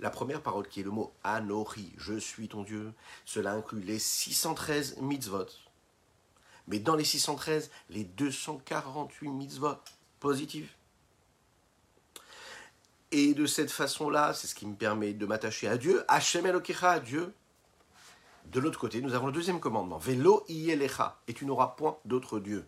[0.00, 2.92] La première parole qui est le mot anochi, je suis ton Dieu,
[3.24, 5.46] cela inclut les 613 mitzvot.
[6.68, 9.76] Mais dans les 613, les 248 mitzvot
[10.20, 10.70] positives.
[13.10, 16.90] Et de cette façon-là, c'est ce qui me permet de m'attacher à Dieu, Hashem Elokecha,
[16.90, 17.32] à Dieu.
[18.46, 22.40] De l'autre côté, nous avons le deuxième commandement, Velo Ielecha, et tu n'auras point d'autre
[22.40, 22.66] Dieu.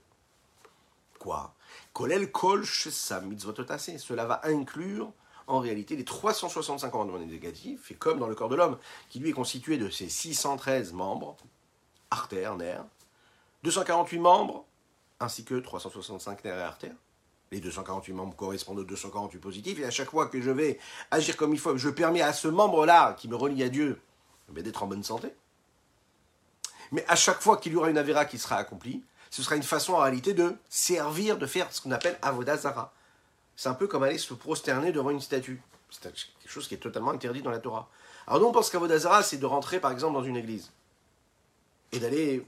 [1.18, 1.54] Quoi?
[1.92, 5.12] Kolel Kol Cela va inclure
[5.46, 8.78] en réalité les 365 commandements négatifs, et comme dans le corps de l'homme,
[9.08, 11.36] qui lui est constitué de ses 613 membres,
[12.10, 12.84] artères, nerfs,
[13.66, 14.64] 248 membres,
[15.18, 16.94] ainsi que 365 nerfs et artères,
[17.50, 20.78] les 248 membres correspondent aux 248 positifs, et à chaque fois que je vais
[21.10, 24.00] agir comme il faut, je permets à ce membre-là, qui me relie à Dieu,
[24.56, 25.34] eh d'être en bonne santé.
[26.92, 29.64] Mais à chaque fois qu'il y aura une avéra qui sera accomplie, ce sera une
[29.64, 32.92] façon en réalité de servir, de faire ce qu'on appelle avodazara.
[33.56, 35.60] C'est un peu comme aller se prosterner devant une statue.
[35.90, 37.88] C'est quelque chose qui est totalement interdit dans la Torah.
[38.28, 40.70] Alors nous on pense qu'avodazara c'est de rentrer par exemple dans une église
[41.90, 42.46] et d'aller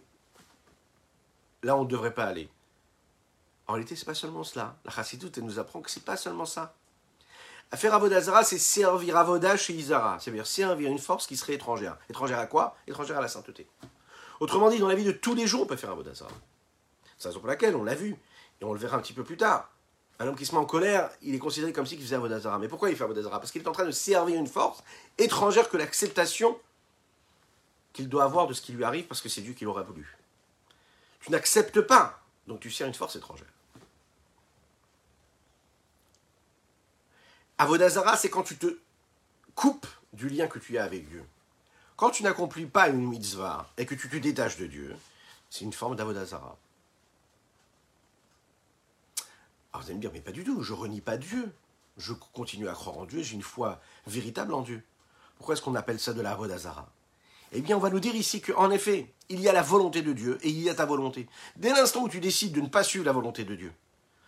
[1.62, 2.48] là on ne devrait pas aller.
[3.68, 4.76] En réalité, c'est pas seulement cela.
[4.86, 6.74] La chassidoute, nous apprend que c'est pas seulement ça.
[7.74, 10.18] Faire Avodazara, c'est servir Avoda chez Isara.
[10.18, 11.98] C'est-à-dire servir une force qui serait étrangère.
[12.08, 12.76] Étrangère à quoi?
[12.86, 13.66] Étrangère à la sainteté.
[14.40, 16.30] Autrement dit, dans la vie de tous les jours, on peut faire Avodazara.
[17.18, 18.16] C'est la raison pour laquelle on l'a vu.
[18.60, 19.70] Et on le verra un petit peu plus tard.
[20.18, 22.58] Un homme qui se met en colère, il est considéré comme si il faisait Avodazara.
[22.58, 24.82] Mais pourquoi il fait Avodazara Parce qu'il est en train de servir une force
[25.18, 26.58] étrangère que l'acceptation
[27.92, 30.17] qu'il doit avoir de ce qui lui arrive parce que c'est Dieu qui l'aura voulu.
[31.20, 33.48] Tu n'acceptes pas, donc tu sers une force étrangère.
[37.59, 38.78] Avodazara, c'est quand tu te
[39.54, 41.24] coupes du lien que tu as avec Dieu.
[41.96, 44.96] Quand tu n'accomplis pas une mitzvah et que tu te détaches de Dieu,
[45.50, 46.57] c'est une forme d'Avodazara.
[49.72, 51.52] Alors vous allez me dire, mais pas du tout, je renie pas Dieu.
[51.96, 54.85] Je continue à croire en Dieu, j'ai une foi véritable en Dieu.
[55.37, 56.38] Pourquoi est-ce qu'on appelle ça de la
[57.52, 60.12] Eh bien, on va nous dire ici qu'en effet, il y a la volonté de
[60.12, 61.28] Dieu et il y a ta volonté.
[61.56, 63.72] Dès l'instant où tu décides de ne pas suivre la volonté de Dieu,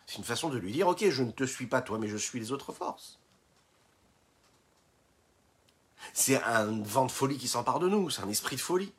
[0.06, 2.16] c'est une façon de lui dire, ok, je ne te suis pas toi, mais je
[2.16, 3.18] suis les autres forces.
[6.12, 8.92] C'est un vent de folie qui s'empare de nous, c'est un esprit de folie.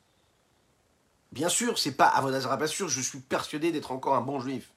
[1.32, 4.72] Bien sûr, c'est pas Avodazara, bien sûr, je suis persuadé d'être encore un bon juif.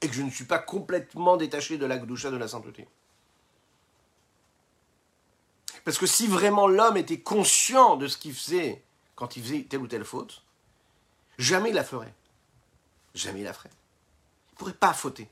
[0.00, 2.86] Et que je ne suis pas complètement détaché de la Gdoucha de la sainteté.
[5.84, 8.82] Parce que si vraiment l'homme était conscient de ce qu'il faisait
[9.14, 10.42] quand il faisait telle ou telle faute,
[11.38, 12.14] jamais il la ferait.
[13.14, 13.70] Jamais il la ferait.
[13.70, 15.28] Il ne pourrait pas fauter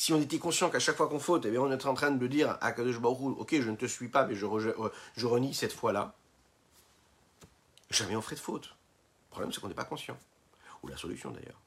[0.00, 2.26] si on était conscient qu'à chaque fois qu'on faute, eh on est en train de
[2.26, 4.46] dire à Kadosh Baruch ok, je ne te suis pas, mais je,
[5.14, 6.14] je renie cette fois-là,
[7.90, 8.74] jamais on ferait de faute.
[9.28, 10.16] Le problème, c'est qu'on n'est pas conscient.
[10.82, 11.60] Ou la solution d'ailleurs.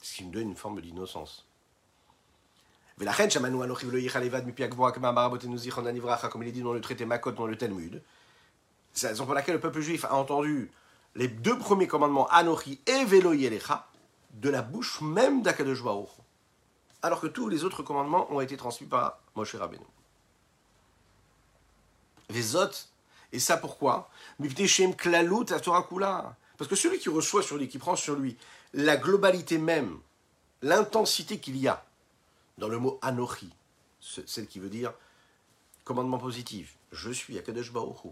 [0.00, 1.46] Ce qui nous donne une forme d'innocence.
[2.96, 3.06] Comme
[6.42, 8.02] il est dit dans le traité Makot, dans le Talmud,
[8.92, 10.70] c'est la raison pour laquelle le peuple juif a entendu
[11.14, 15.82] les deux premiers commandements, Anochi et Velo de la bouche même d'Akadosh
[17.02, 19.84] alors que tous les autres commandements ont été transmis par Moshe Rabbeinu.
[22.28, 22.70] Vezot,
[23.32, 24.10] et ça pourquoi?
[24.38, 24.54] Parce
[26.68, 28.36] que celui qui reçoit sur lui, qui prend sur lui
[28.72, 29.98] la globalité même,
[30.62, 31.84] l'intensité qu'il y a
[32.58, 33.50] dans le mot Anochi,
[34.00, 34.92] celle qui veut dire
[35.84, 38.04] commandement positif, je suis Akadosh Baruch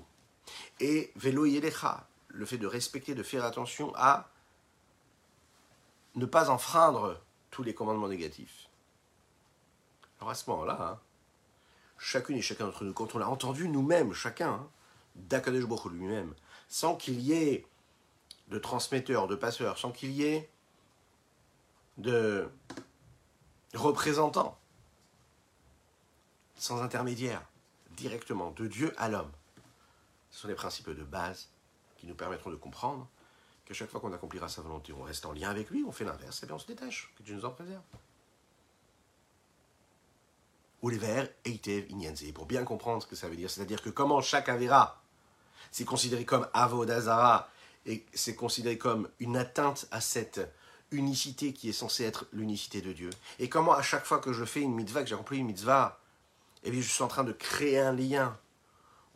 [0.81, 4.31] et Velo Yelecha, le fait de respecter, de faire attention à
[6.15, 8.69] ne pas enfreindre tous les commandements négatifs.
[10.21, 11.01] Alors à ce moment-là, hein,
[11.99, 14.69] chacune et chacun d'entre nous, quand on l'a entendu nous-mêmes, chacun, hein,
[15.15, 16.35] d'Akadosh lui-même,
[16.69, 17.67] sans qu'il y ait
[18.49, 20.49] de transmetteurs, de passeurs, sans qu'il y ait
[21.99, 22.49] de
[23.75, 24.59] représentants,
[26.57, 27.43] sans intermédiaire,
[27.97, 29.31] directement, de Dieu à l'homme.
[30.39, 31.49] Ce sont les principes de base
[31.97, 33.09] qui nous permettront de comprendre
[33.65, 36.05] qu'à chaque fois qu'on accomplira sa volonté, on reste en lien avec lui, on fait
[36.05, 37.83] l'inverse, et bien on se détache, que Dieu nous en préserve
[40.81, 42.31] ou les vers Eitev Inyanze.
[42.33, 45.03] Pour bien comprendre ce que ça veut dire, c'est-à-dire que comment chaque Avera,
[45.73, 47.51] c'est considéré comme Avodazara,
[47.85, 50.41] et c'est considéré comme une atteinte à cette
[50.93, 53.11] unicité qui est censée être l'unicité de Dieu.
[53.41, 55.99] Et comment à chaque fois que je fais une mitzvah, que j'ai rempli une mitzvah,
[56.63, 58.39] eh bien je suis en train de créer un lien,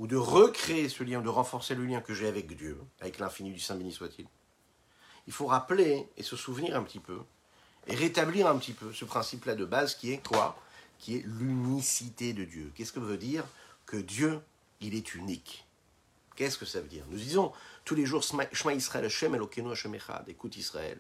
[0.03, 3.53] ou de recréer ce lien, de renforcer le lien que j'ai avec Dieu, avec l'infini
[3.53, 4.27] du Saint béni soit-il.
[5.29, 7.21] Il faut rappeler et se souvenir un petit peu,
[7.87, 10.61] et rétablir un petit peu ce principe-là de base qui est quoi?
[10.99, 12.73] Qui est l'unicité de Dieu.
[12.75, 13.45] Qu'est-ce que veut dire
[13.87, 14.41] que Dieu,
[14.81, 15.69] il est unique?
[16.35, 17.05] Qu'est-ce que ça veut dire?
[17.09, 17.53] Nous disons
[17.85, 20.99] tous les jours Shema Israël, Hashem Elokeinu Hashem Echad, écoute Israël.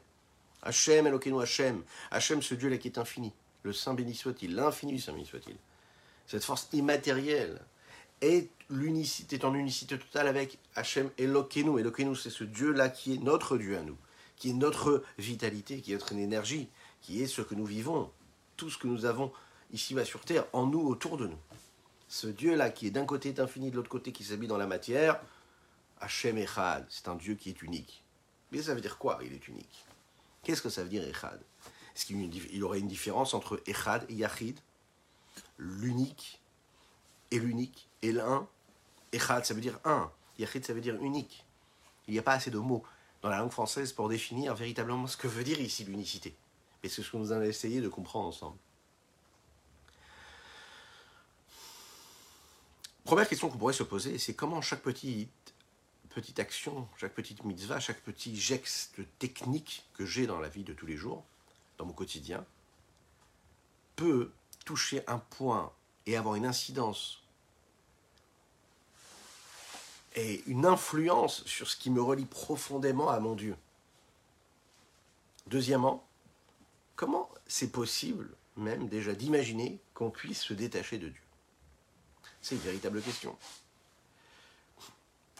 [0.62, 3.33] Hashem Elokeinu Hashem, Hashem ce Dieu-là qui est infini,
[3.65, 5.57] le Saint béni soit-il, l'infini Saint béni soit-il.
[6.29, 7.61] Cette force immatérielle
[8.23, 11.79] est l'unicité, est en unicité totale avec Hashem Elokeinu.
[11.79, 13.99] Elokeinu, c'est ce Dieu-là qui est notre Dieu à nous,
[14.37, 16.69] qui est notre vitalité, qui est notre énergie,
[17.03, 18.11] qui est ce que nous vivons,
[18.57, 19.33] tout ce que nous avons
[19.73, 21.39] ici-bas sur terre, en nous, autour de nous.
[22.09, 25.21] Ce Dieu-là qui est d'un côté infini, de l'autre côté qui s'habille dans la matière,
[26.01, 28.03] Hachem Echad, c'est un Dieu qui est unique.
[28.51, 29.85] Mais ça veut dire quoi, il est unique?
[30.43, 31.41] Qu'est-ce que ça veut dire Echad?
[31.95, 34.59] Est-ce qu'il y aurait une différence entre Echad et Yachid?
[35.59, 36.41] L'unique
[37.31, 37.89] et l'unique?
[38.03, 38.47] Et l'un.
[39.12, 40.11] Echad, ça veut dire un.
[40.38, 41.45] Yachid, ça veut dire unique.
[42.09, 42.83] Il n'y a pas assez de mots
[43.23, 46.35] dans la langue française pour définir véritablement ce que veut dire ici l'unicité.
[46.83, 48.59] Mais c'est ce que nous allons essayer de comprendre ensemble.
[53.05, 55.55] Première question qu'on pourrait se poser, c'est comment chaque petite,
[56.11, 60.73] petite action, chaque petite mitzvah, chaque petit geste technique que j'ai dans la vie de
[60.73, 61.25] tous les jours,
[61.79, 62.45] dans mon quotidien,
[63.97, 64.33] peut
[64.65, 65.73] toucher un point
[66.07, 67.22] et avoir une incidence
[70.14, 73.57] et une influence sur ce qui me relie profondément à mon Dieu.
[75.46, 76.07] Deuxièmement,
[76.96, 81.22] comment c'est possible même déjà d'imaginer qu'on puisse se détacher de Dieu?
[82.40, 83.37] C'est une véritable question.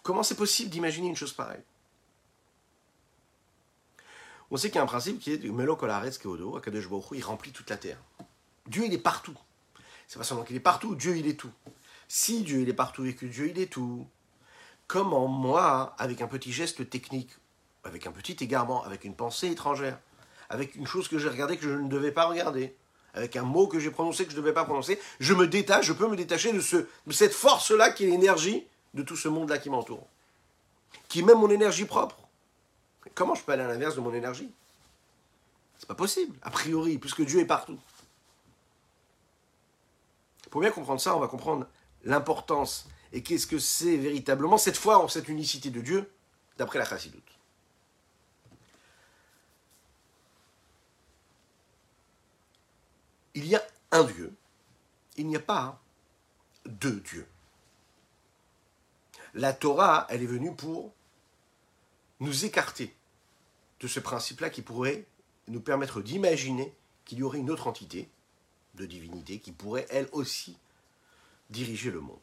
[0.03, 1.63] Comment c'est possible d'imaginer une chose pareille?
[4.51, 6.61] On sait qu'il y a un principe qui est Melo Keodo,
[7.13, 7.99] il remplit toute la terre.
[8.67, 9.37] Dieu, il est partout.
[10.07, 11.53] C'est pas seulement qu'il est partout, Dieu, il est tout.
[12.07, 14.07] Si Dieu, il est partout et que Dieu, il est tout,
[14.93, 17.31] comment moi, avec un petit geste technique,
[17.83, 19.99] avec un petit égarement, avec une pensée étrangère,
[20.51, 22.77] avec une chose que j'ai regardée que je ne devais pas regarder,
[23.15, 25.87] avec un mot que j'ai prononcé que je ne devais pas prononcer, je me détache,
[25.87, 29.29] je peux me détacher de, ce, de cette force-là qui est l'énergie de tout ce
[29.29, 30.07] monde-là qui m'entoure,
[31.09, 32.19] qui est même mon énergie propre.
[33.15, 34.53] Comment je peux aller à l'inverse de mon énergie?
[35.79, 37.79] C'est pas possible, a priori, puisque Dieu est partout.
[40.51, 41.67] Pour bien comprendre ça, on va comprendre
[42.05, 46.11] l'importance et qu'est-ce que c'est véritablement cette foi en cette unicité de Dieu,
[46.57, 47.23] d'après la chassidoute.
[53.35, 54.35] Il y a un Dieu,
[55.17, 55.81] il n'y a pas
[56.67, 57.27] deux dieux.
[59.35, 60.93] La Torah, elle est venue pour
[62.21, 62.95] nous écarter
[63.81, 65.07] de ce principe-là qui pourrait
[65.49, 66.73] nous permettre d'imaginer
[67.05, 68.09] qu'il y aurait une autre entité
[68.75, 70.57] de divinité qui pourrait, elle aussi,
[71.51, 72.19] diriger le monde.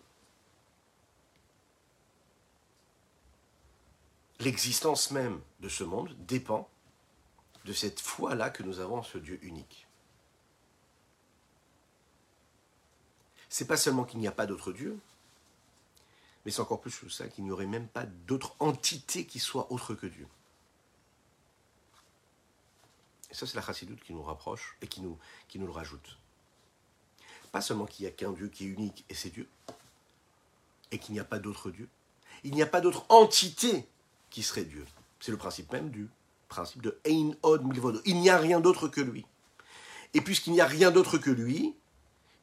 [4.39, 6.69] L'existence même de ce monde dépend
[7.65, 9.85] de cette foi-là que nous avons en ce Dieu unique.
[13.49, 14.97] C'est pas seulement qu'il n'y a pas d'autre Dieu,
[16.45, 19.71] mais c'est encore plus que ça, qu'il n'y aurait même pas d'autre entité qui soit
[19.71, 20.27] autre que Dieu.
[23.29, 26.17] Et ça, c'est la chassidoute qui nous rapproche et qui nous, qui nous le rajoute.
[27.51, 29.49] Pas seulement qu'il n'y a qu'un Dieu qui est unique et c'est Dieu,
[30.91, 31.89] et qu'il n'y a pas d'autre Dieu.
[32.43, 33.87] Il n'y a pas d'autre entité
[34.29, 34.85] qui serait Dieu.
[35.19, 36.09] C'est le principe même du
[36.47, 38.01] principe de Ein Od Milvodo.
[38.05, 39.25] Il n'y a rien d'autre que lui.
[40.13, 41.75] Et puisqu'il n'y a rien d'autre que lui,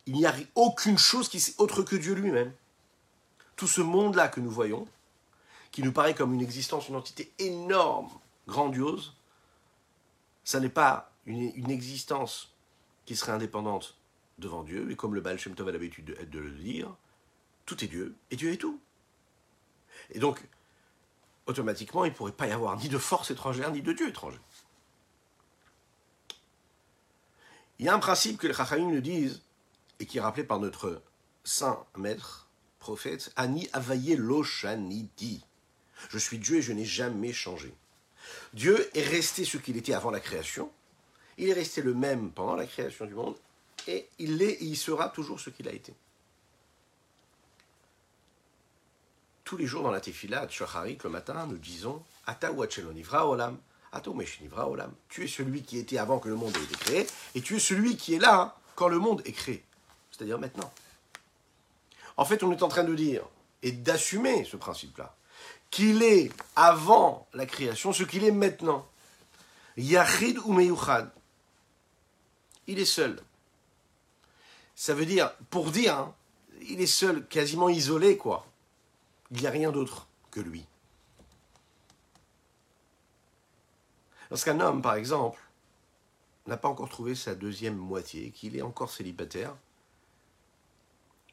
[0.07, 2.53] il n'y a aucune chose qui est autre que Dieu lui-même.
[3.57, 4.87] Tout ce monde-là que nous voyons,
[5.73, 8.09] qui nous paraît comme une existence, une entité énorme,
[8.47, 9.15] grandiose,
[10.45, 12.55] ça n'est pas une, existence
[13.05, 13.97] qui serait indépendante
[14.39, 16.95] devant Dieu, et comme le Baal Shem Tov a l'habitude de, de le dire,
[17.65, 18.79] tout est Dieu, et Dieu est tout.
[20.11, 20.47] Et donc,
[21.47, 24.39] automatiquement, il ne pourrait pas y avoir ni de force étrangère, ni de Dieu étranger.
[27.79, 29.43] Il y a un principe que les Chachamim nous disent,
[30.01, 31.03] et qui est rappelé par notre
[31.45, 35.45] saint maître, prophète, Ani Avaye Loshaniti.
[36.11, 37.75] Je suis Dieu et je n'ai jamais changé.
[38.55, 40.71] Dieu est resté ce qu'il était avant la création,
[41.39, 43.37] il est resté le même pendant la création du monde,
[43.87, 45.95] et il est et il sera toujours ce qu'il a été.
[49.47, 53.57] Tous les jours dans la tefila, à Shacharit, le matin, nous disons olam,
[54.59, 54.93] olam.
[55.09, 57.61] Tu es celui qui était avant que le monde ait été créé, et tu es
[57.61, 59.65] celui qui est là quand le monde est créé
[60.17, 60.73] c'est-à-dire maintenant.
[62.17, 63.23] En fait, on est en train de dire
[63.63, 65.15] et d'assumer ce principe-là,
[65.71, 68.87] qu'il est avant la création ce qu'il est maintenant.
[69.77, 71.11] Yachid ou meyuchad.
[72.67, 73.21] Il est seul.
[74.75, 76.15] Ça veut dire, pour dire, hein,
[76.69, 78.47] il est seul, quasiment isolé, quoi.
[79.31, 80.67] Il n'y a rien d'autre que lui.
[84.31, 85.41] Lorsqu'un homme, par exemple,
[86.47, 89.55] n'a pas encore trouvé sa deuxième moitié, qu'il est encore célibataire,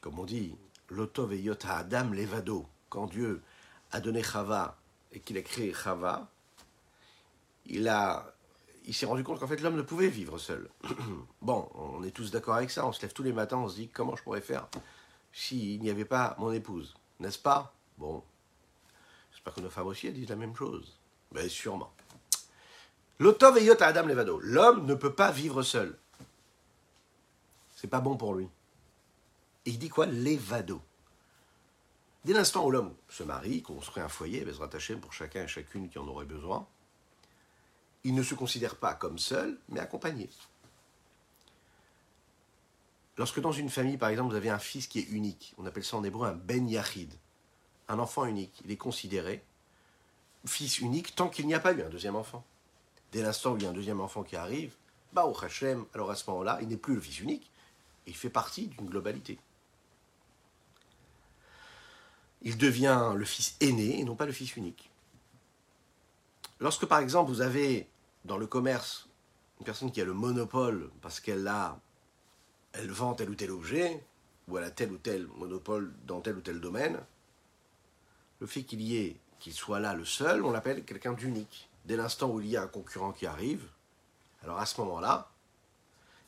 [0.01, 0.55] comme on dit,
[0.89, 3.41] l'otov et Adam levado, quand Dieu
[3.91, 4.77] a donné Chava
[5.11, 6.27] et qu'il a créé Chava,
[7.65, 8.33] il a
[8.85, 10.69] il s'est rendu compte qu'en fait l'homme ne pouvait vivre seul.
[11.41, 13.75] bon, on est tous d'accord avec ça, on se lève tous les matins, on se
[13.75, 14.67] dit comment je pourrais faire
[15.31, 17.73] s'il n'y avait pas mon épouse, n'est-ce pas?
[18.03, 18.21] Bon,
[19.31, 20.99] j'espère que nos femmes aussi disent la même chose.
[21.31, 21.93] Mais sûrement.
[23.17, 25.97] L'otov et yota Adam levado, l'homme ne peut pas vivre seul.
[27.77, 28.49] C'est pas bon pour lui.
[29.65, 30.05] Et il dit quoi?
[30.05, 30.81] L'évado.
[32.25, 35.47] Dès l'instant où l'homme se marie, construit un foyer, va se rattacher pour chacun et
[35.47, 36.67] chacune qui en aurait besoin,
[38.03, 40.29] il ne se considère pas comme seul, mais accompagné.
[43.15, 45.85] Lorsque dans une famille, par exemple, vous avez un fils qui est unique, on appelle
[45.85, 47.13] ça en hébreu un ben yachid,
[47.87, 49.43] un enfant unique, il est considéré
[50.45, 52.43] fils unique tant qu'il n'y a pas eu un deuxième enfant.
[53.11, 54.75] Dès l'instant où il y a un deuxième enfant qui arrive,
[55.13, 57.49] bah au Hachem, alors à ce moment-là, il n'est plus le fils unique,
[58.07, 59.39] il fait partie d'une globalité
[62.43, 64.89] il devient le fils aîné et non pas le fils unique.
[66.59, 67.87] Lorsque par exemple vous avez
[68.25, 69.07] dans le commerce
[69.59, 71.79] une personne qui a le monopole parce qu'elle a,
[72.73, 74.03] elle vend tel ou tel objet,
[74.47, 76.99] ou elle a tel ou tel monopole dans tel ou tel domaine,
[78.43, 81.69] le fait qu'il y ait, qu'il soit là le seul, on l'appelle quelqu'un d'unique.
[81.85, 83.69] Dès l'instant où il y a un concurrent qui arrive,
[84.43, 85.31] Alors à ce moment-là,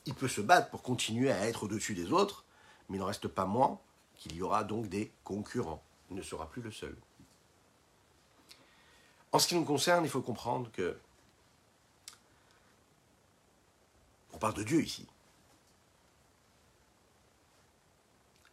[0.06, 2.46] il peut se battre pour continuer à être au-dessus des autres,
[2.88, 3.78] mais il n'en reste pas moins
[4.14, 5.82] qu'il y aura donc des concurrents.
[6.08, 6.96] Il ne sera plus le seul.
[9.32, 10.98] En ce qui nous concerne, il faut comprendre que
[14.32, 15.06] on parle de Dieu ici.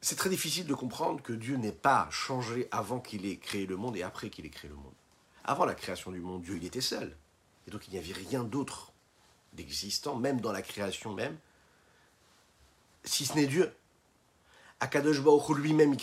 [0.04, 3.78] C'est très difficile de comprendre que Dieu n'ait pas changé avant qu'il ait créé le
[3.78, 4.92] monde et après qu'il ait créé le monde.
[5.46, 7.16] Avant la création du monde, Dieu, était seul.
[7.66, 8.92] Et donc il n'y avait rien d'autre
[9.54, 11.38] d'existant, même dans la création même,
[13.06, 13.74] si ce n'est Dieu.
[14.82, 15.98] Akadosh Baruch lui-même, il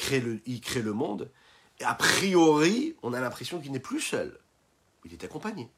[0.62, 1.30] crée, le, monde,
[1.78, 4.40] et a priori, on a l'impression qu'il n'est plus seul.
[5.04, 5.68] Il est accompagné.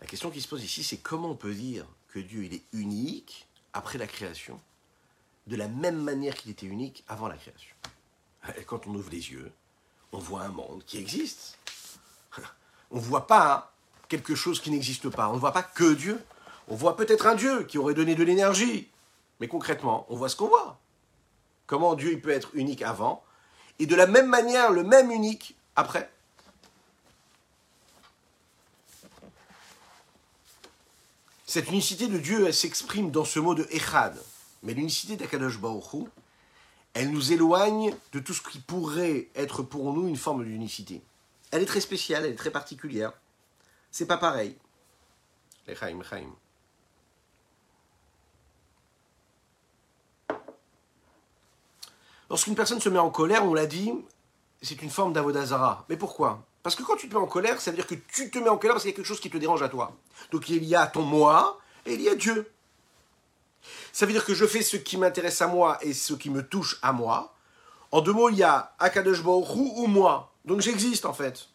[0.00, 3.48] La question qui se pose ici, c'est comment on peut dire que Dieu, est unique
[3.72, 4.60] après la création,
[5.48, 7.74] de la même manière qu'il était unique avant la création.
[8.56, 9.50] Et quand on ouvre les yeux,
[10.12, 11.58] on voit un monde qui existe.
[12.90, 13.74] On ne voit pas
[14.08, 15.28] quelque chose qui n'existe pas.
[15.28, 16.24] On ne voit pas que Dieu.
[16.68, 18.88] On voit peut-être un Dieu qui aurait donné de l'énergie.
[19.40, 20.78] Mais concrètement, on voit ce qu'on voit.
[21.66, 23.22] Comment Dieu peut être unique avant
[23.78, 26.10] et de la même manière, le même unique après.
[31.46, 34.20] Cette unicité de Dieu, elle s'exprime dans ce mot de Echad.
[34.62, 36.08] Mais l'unicité d'Akadosh Baruch
[36.94, 41.02] elle nous éloigne de tout ce qui pourrait être pour nous une forme d'unicité.
[41.50, 43.12] Elle est très spéciale, elle est très particulière.
[43.90, 44.56] C'est pas pareil.
[45.66, 46.30] Lechaim, Chaim.
[52.30, 53.92] Lorsqu'une personne se met en colère, on l'a dit,
[54.60, 55.86] c'est une forme d'avodazara.
[55.88, 56.44] Mais pourquoi?
[56.62, 58.50] Parce que quand tu te mets en colère, ça veut dire que tu te mets
[58.50, 59.96] en colère parce qu'il y a quelque chose qui te dérange à toi.
[60.32, 62.50] Donc il y a ton moi et il y a Dieu.
[63.92, 66.46] Ça veut dire que je fais ce qui m'intéresse à moi et ce qui me
[66.46, 67.34] touche à moi.
[67.90, 70.32] En deux mots, il y a Akadosh ou moi.
[70.44, 71.48] Donc j'existe en fait.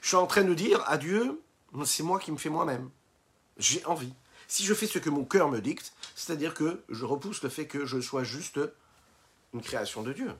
[0.00, 1.40] Je suis en train de dire à Dieu,
[1.84, 2.90] c'est moi qui me fais moi-même.
[3.56, 4.12] J'ai envie.
[4.48, 7.66] Si je fais ce que mon cœur me dicte, c'est-à-dire que je repousse le fait
[7.66, 8.60] que je sois juste
[9.52, 10.32] une création de Dieu.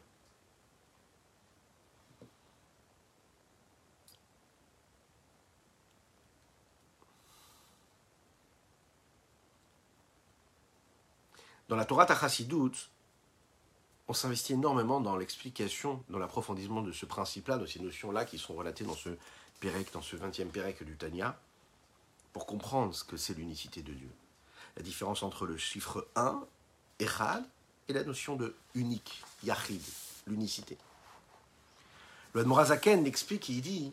[11.69, 12.91] Dans la Torah Tachasidut,
[14.07, 18.55] on s'investit énormément dans l'explication, dans l'approfondissement de ce principe-là, de ces notions-là qui sont
[18.55, 19.11] relatées dans ce
[19.61, 21.39] Pérec, dans ce 20e Pérec du Tanya,
[22.35, 24.11] pour comprendre ce que c'est l'unicité de Dieu.
[24.77, 26.45] La différence entre le chiffre 1,
[26.99, 27.45] Echad,
[27.89, 29.83] et la notion de unique, Yachid,
[30.27, 30.77] l'unicité.
[32.35, 33.93] Le Admorazaken explique, il dit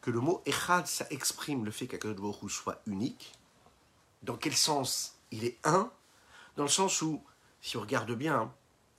[0.00, 3.32] que le mot Echad, ça exprime le fait qu'Akadosh soit unique.
[4.22, 5.90] Dans quel sens il est un?
[6.58, 7.22] Dans le sens où,
[7.60, 8.52] si on regarde bien,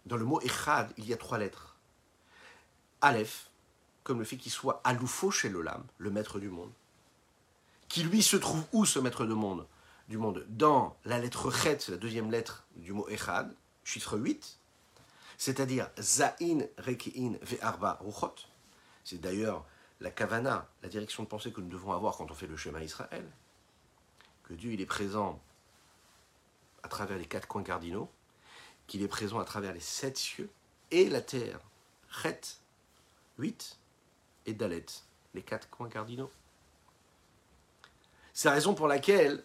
[0.05, 1.75] dans le mot Echad, il y a trois lettres.
[3.01, 3.49] Aleph,
[4.05, 6.71] comme le fait qu'il soit aloufo chez l'Olam, le maître du monde.
[7.89, 9.67] Qui lui se trouve où ce maître du monde
[10.07, 10.45] du monde?
[10.47, 13.53] Dans la lettre Chet, la deuxième lettre du mot Echad,
[13.83, 14.57] chiffre 8,
[15.37, 18.35] c'est-à-dire Zain Rekein Ve'arba Ruchot.
[19.03, 19.65] C'est d'ailleurs
[19.99, 22.79] la kavana, la direction de pensée que nous devons avoir quand on fait le chemin
[22.79, 23.29] Israël.
[24.43, 25.41] Que Dieu il est présent
[26.83, 28.09] à travers les quatre coins cardinaux,
[28.87, 30.49] qu'il est présent à travers les sept cieux
[30.91, 31.59] et la terre.
[32.09, 32.41] Chet,
[33.37, 33.77] 8
[34.47, 34.85] et Dalet,
[35.33, 36.31] les quatre coins cardinaux.
[38.33, 39.43] C'est la raison pour laquelle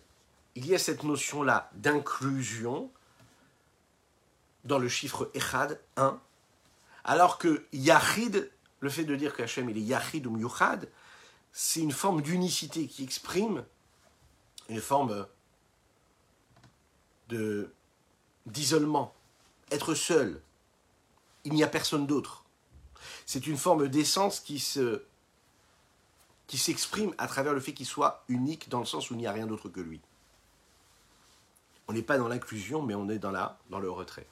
[0.55, 2.91] il y a cette notion-là d'inclusion
[4.65, 6.21] dans le chiffre Echad, 1,
[7.05, 10.89] alors que Yachid, le fait de dire qu'Hachem il est Yachid ou Myuchad,
[11.53, 13.65] c'est une forme d'unicité qui exprime
[14.69, 15.27] une forme de
[18.47, 19.15] d'isolement,
[19.71, 20.41] être seul.
[21.45, 22.45] Il n'y a personne d'autre.
[23.27, 25.03] C'est une forme d'essence qui se
[26.47, 29.27] qui s'exprime à travers le fait qu'il soit unique dans le sens où il n'y
[29.27, 30.01] a rien d'autre que lui.
[31.89, 34.27] On n'est pas dans l'inclusion, mais on est dans, la, dans le retrait.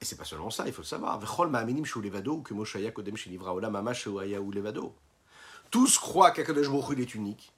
[0.00, 1.18] Et c'est pas seulement ça, il faut le savoir.
[5.70, 7.52] Tous croient qu'Akadosh Baruch est unique.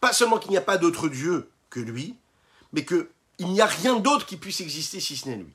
[0.00, 2.16] Pas seulement qu'il n'y a pas d'autre Dieu que lui,
[2.72, 3.08] mais qu'il
[3.40, 5.52] n'y a rien d'autre qui puisse exister si ce n'est lui.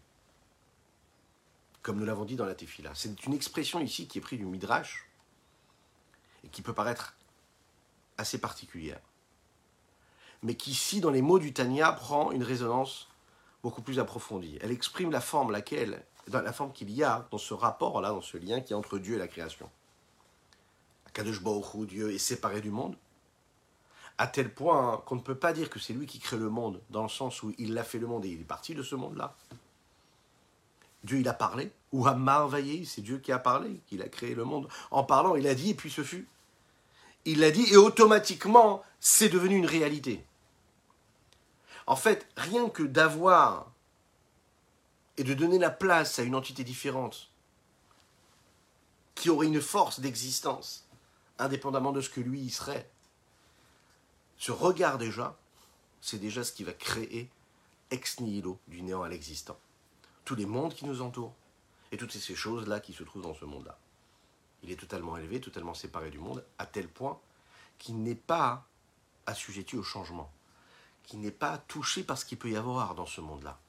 [1.82, 2.92] Comme nous l'avons dit dans la Tefila.
[2.94, 5.08] C'est une expression ici qui est prise du Midrash
[6.44, 7.16] et qui peut paraître
[8.18, 9.00] assez particulière.
[10.44, 13.08] Mais qui ici, dans les mots du Tanya, prend une résonance
[13.64, 14.60] beaucoup plus approfondie.
[14.62, 18.36] Elle exprime la forme laquelle, la forme qu'il y a dans ce rapport-là, dans ce
[18.36, 19.70] lien qui est entre Dieu et la création.
[21.14, 22.98] Kadosh Baruch Dieu est séparé du monde,
[24.20, 26.82] à tel point qu'on ne peut pas dire que c'est lui qui crée le monde,
[26.90, 28.96] dans le sens où il a fait le monde et il est parti de ce
[28.96, 29.34] monde-là.
[31.06, 32.52] Dieu, il a parlé, ou Hammar
[32.86, 34.68] c'est Dieu qui a parlé, qu'il a créé le monde.
[34.92, 36.28] En parlant, il a dit, et puis ce fut.
[37.24, 40.26] Il l'a dit et automatiquement, c'est devenu une réalité.
[41.88, 43.72] En fait, rien que d'avoir
[45.16, 47.30] et de donner la place à une entité différente
[49.16, 50.86] qui aurait une force d'existence,
[51.38, 52.90] indépendamment de ce que lui y serait,
[54.40, 55.38] ce regard déjà,
[56.02, 57.30] c'est déjà ce qui va créer
[57.92, 59.60] ex nihilo, du néant à l'existant.
[60.24, 61.36] Tous les mondes qui nous entourent
[61.92, 63.78] et toutes ces choses-là qui se trouvent dans ce monde-là.
[64.64, 67.20] Il est totalement élevé, totalement séparé du monde, à tel point
[67.78, 68.66] qu'il n'est pas
[69.26, 70.32] assujetti au changement,
[71.04, 73.60] qu'il n'est pas touché par ce qu'il peut y avoir dans ce monde-là.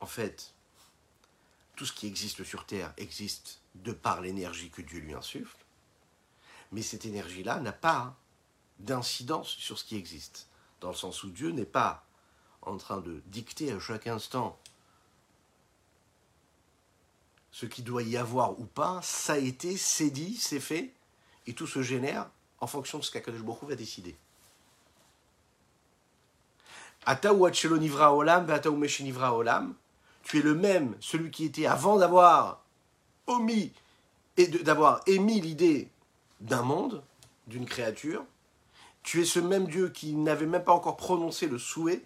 [0.00, 0.54] En fait,
[1.74, 5.64] tout ce qui existe sur Terre existe de par l'énergie que Dieu lui insuffle,
[6.70, 8.16] mais cette énergie-là n'a pas
[8.78, 10.48] d'incidence sur ce qui existe,
[10.80, 12.04] dans le sens où Dieu n'est pas
[12.62, 14.58] en train de dicter à chaque instant
[17.50, 20.92] ce qui doit y avoir ou pas, ça a été, c'est dit, c'est fait,
[21.46, 24.16] et tout se génère en fonction de ce qu'Akadosh Baruch va décider.
[27.04, 28.46] olam,
[30.22, 32.62] tu es le même, celui qui était avant d'avoir
[33.26, 33.72] omis
[34.36, 35.88] et d'avoir émis l'idée
[36.40, 37.02] d'un monde,
[37.46, 38.24] d'une créature,
[39.08, 42.04] tu es ce même Dieu qui n'avait même pas encore prononcé le souhait,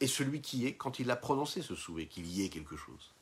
[0.00, 3.14] et celui qui est quand il a prononcé ce souhait, qu'il y ait quelque chose.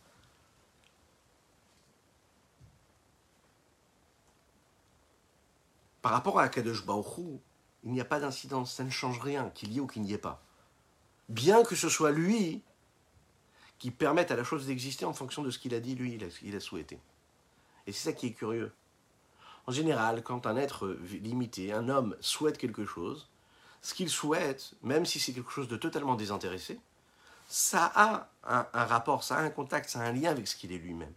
[6.01, 7.19] Par rapport à Akadosh Baruch
[7.85, 10.15] il n'y a pas d'incidence, ça ne change rien, qu'il y ait ou qu'il n'y
[10.15, 10.43] ait pas.
[11.29, 12.63] Bien que ce soit lui
[13.79, 16.57] qui permette à la chose d'exister en fonction de ce qu'il a dit, lui, il
[16.57, 16.99] a souhaité.
[17.87, 18.73] Et c'est ça qui est curieux.
[19.67, 23.29] En général, quand un être limité, un homme, souhaite quelque chose,
[23.81, 26.81] ce qu'il souhaite, même si c'est quelque chose de totalement désintéressé,
[27.49, 30.73] ça a un, rapport, ça a un contact, ça a un lien avec ce qu'il
[30.73, 31.13] est lui-même.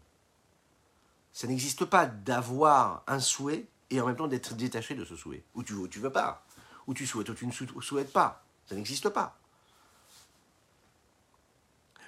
[1.32, 5.44] Ça n'existe pas d'avoir un souhait et en même temps d'être détaché de ce souhait.
[5.54, 6.44] Ou tu veux ou tu veux pas.
[6.88, 8.44] Ou tu souhaites ou tu ne souhaites pas.
[8.68, 9.38] Ça n'existe pas.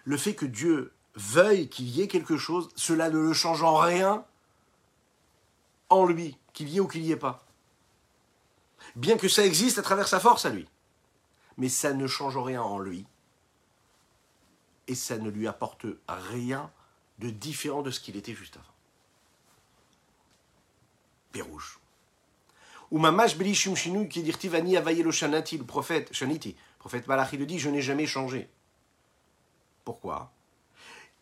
[0.05, 3.75] Le fait que Dieu veuille qu'il y ait quelque chose, cela ne le change en
[3.75, 4.25] rien
[5.89, 7.45] en lui, qu'il y ait ou qu'il n'y ait pas.
[8.95, 10.67] Bien que ça existe à travers sa force à lui.
[11.57, 13.05] Mais ça ne change rien en lui.
[14.87, 16.71] Et ça ne lui apporte rien
[17.19, 18.65] de différent de ce qu'il était juste avant.
[21.31, 21.79] Pérouge.
[22.89, 27.45] Ou mamash belishum shinu qui dit Vani avayelo shanati, le prophète, shaniti, prophète Malachi le
[27.45, 28.49] dit Je n'ai jamais changé.
[29.83, 30.31] Pourquoi?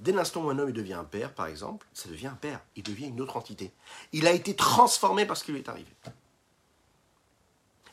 [0.00, 2.82] Dès l'instant où un homme devient un père, par exemple, ça devient un père, il
[2.82, 3.70] devient une autre entité.
[4.12, 5.90] Il a été transformé par ce qui lui est arrivé.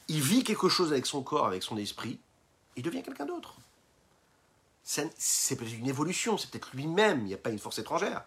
[0.07, 2.17] Il vit quelque chose avec son corps, avec son esprit,
[2.77, 3.55] il devient quelqu'un d'autre.
[4.83, 8.23] C'est peut-être une évolution, c'est peut-être lui-même, il n'y a pas une force étrangère.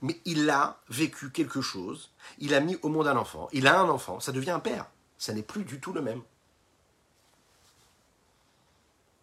[0.00, 3.78] Mais il a vécu quelque chose, il a mis au monde un enfant, il a
[3.78, 4.86] un enfant, ça devient un père.
[5.18, 6.22] Ça n'est plus du tout le même.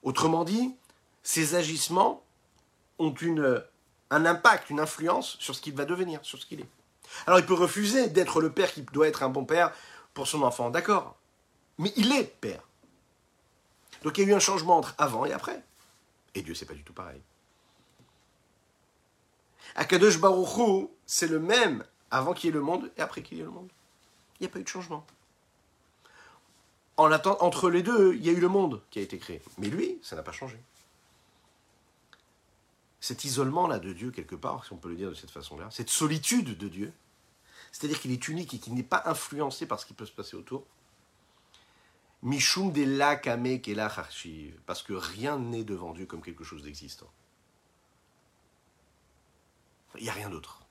[0.03, 0.75] Autrement dit,
[1.23, 2.23] ses agissements
[2.99, 3.63] ont une
[4.11, 6.69] un impact, une influence sur ce qu'il va devenir, sur ce qu'il est.
[7.25, 9.73] Alors il peut refuser d'être le père qui doit être un bon père
[10.13, 11.15] pour son enfant, d'accord.
[11.77, 12.61] Mais il est père.
[14.03, 15.63] Donc il y a eu un changement entre avant et après.
[16.35, 17.21] Et Dieu, c'est pas du tout pareil.
[19.75, 23.41] Akadosh Baruch c'est le même avant qu'il y ait le monde et après qu'il y
[23.41, 23.69] ait le monde.
[24.39, 25.05] Il n'y a pas eu de changement.
[26.97, 29.41] En entre les deux, il y a eu le monde qui a été créé.
[29.57, 30.57] Mais lui, ça n'a pas changé
[33.01, 35.89] cet isolement-là de Dieu, quelque part, si on peut le dire de cette façon-là, cette
[35.89, 36.93] solitude de Dieu,
[37.71, 40.37] c'est-à-dire qu'il est unique et qu'il n'est pas influencé par ce qui peut se passer
[40.37, 40.65] autour.
[42.21, 43.19] Mishum de la
[43.97, 47.09] archive, parce que rien n'est devant Dieu comme quelque chose d'existant.
[49.95, 50.61] Il n'y a rien d'autre.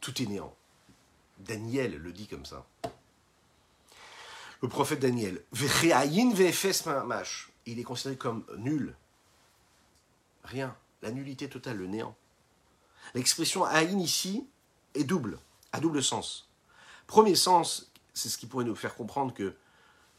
[0.00, 0.54] Tout est néant.
[1.38, 2.64] Daniel le dit comme ça.
[4.62, 5.42] Le prophète Daniel,
[7.66, 8.94] il est considéré comme nul,
[10.46, 10.76] Rien.
[11.02, 12.16] La nullité totale, le néant.
[13.14, 14.46] L'expression Aïn ici
[14.94, 15.38] est double,
[15.72, 16.48] à double sens.
[17.06, 19.56] Premier sens, c'est ce qui pourrait nous faire comprendre que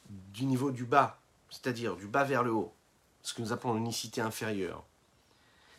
[0.09, 1.19] du niveau du bas,
[1.49, 2.73] c'est-à-dire du bas vers le haut,
[3.23, 4.85] ce que nous appelons l'unicité inférieure,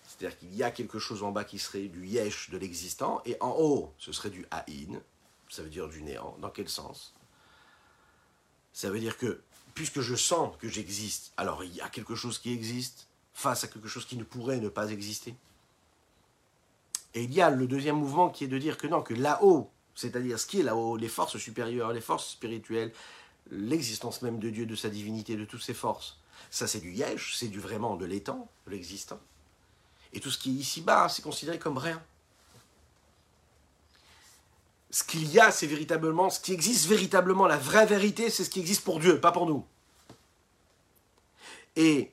[0.07, 3.37] c'est-à-dire qu'il y a quelque chose en bas qui serait du yesh de l'existant, et
[3.41, 5.01] en haut, ce serait du haïn,
[5.49, 6.37] Ça veut dire du néant.
[6.41, 7.15] Dans quel sens?
[8.73, 9.43] Ça veut dire que,
[9.75, 13.09] puisque je sens que j'existe, alors il y a quelque chose qui existe
[13.39, 15.33] face à quelque chose qui ne pourrait ne pas exister.
[17.15, 19.71] Et il y a le deuxième mouvement qui est de dire que non, que là-haut,
[19.95, 22.93] c'est-à-dire ce qui est là-haut, les forces supérieures, les forces spirituelles,
[23.53, 26.19] l'existence même de Dieu, de sa divinité, de toutes ses forces,
[26.51, 29.21] ça c'est du yesh, c'est du vraiment de l'étang, de l'existant.
[30.13, 32.03] Et tout ce qui est ici-bas, c'est considéré comme rien.
[34.91, 38.51] Ce qu'il y a, c'est véritablement, ce qui existe véritablement, la vraie vérité, c'est ce
[38.51, 39.65] qui existe pour Dieu, pas pour nous.
[41.77, 42.11] Et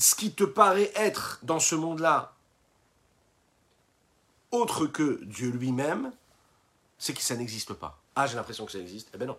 [0.00, 2.34] ce qui te paraît être dans ce monde-là
[4.50, 6.12] autre que Dieu lui-même,
[6.98, 8.00] c'est que ça n'existe pas.
[8.16, 9.10] Ah, j'ai l'impression que ça existe.
[9.14, 9.38] Eh bien non.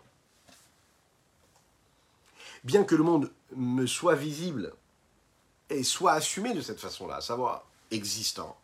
[2.64, 4.74] Bien que le monde me soit visible
[5.70, 8.56] et soit assumé de cette façon-là, à savoir existant,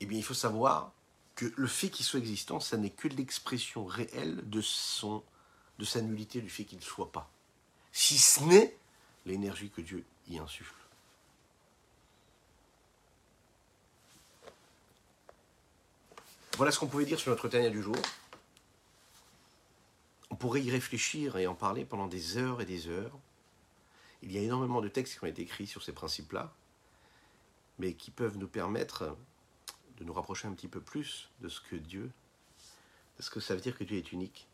[0.00, 0.92] eh bien il faut savoir
[1.34, 5.22] que le fait qu'il soit existant, ça n'est que l'expression réelle de, son,
[5.78, 7.28] de sa nullité, du fait qu'il ne soit pas.
[7.92, 8.76] Si ce n'est
[9.26, 10.74] l'énergie que Dieu y insuffle.
[16.56, 17.96] Voilà ce qu'on pouvait dire sur notre Tania du jour.
[20.30, 23.12] On pourrait y réfléchir et en parler pendant des heures et des heures.
[24.22, 26.54] Il y a énormément de textes qui ont été écrits sur ces principes-là,
[27.78, 29.16] mais qui peuvent nous permettre
[29.98, 32.10] de nous rapprocher un petit peu plus de ce que Dieu,
[33.18, 34.46] de ce que ça veut dire que Dieu est unique.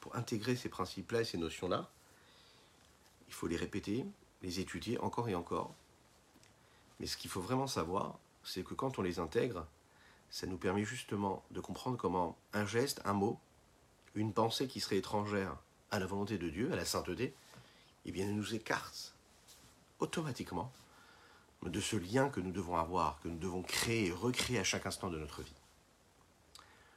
[0.00, 1.90] Pour intégrer ces principes-là et ces notions-là,
[3.28, 4.04] il faut les répéter,
[4.42, 5.74] les étudier encore et encore.
[7.00, 9.66] Mais ce qu'il faut vraiment savoir, c'est que quand on les intègre,
[10.30, 13.38] ça nous permet justement de comprendre comment un geste, un mot,
[14.14, 15.56] une pensée qui serait étrangère
[15.90, 17.34] à la volonté de Dieu, à la sainteté,
[18.04, 19.14] eh bien, nous écarte
[19.98, 20.72] automatiquement
[21.64, 24.86] de ce lien que nous devons avoir, que nous devons créer et recréer à chaque
[24.86, 25.54] instant de notre vie.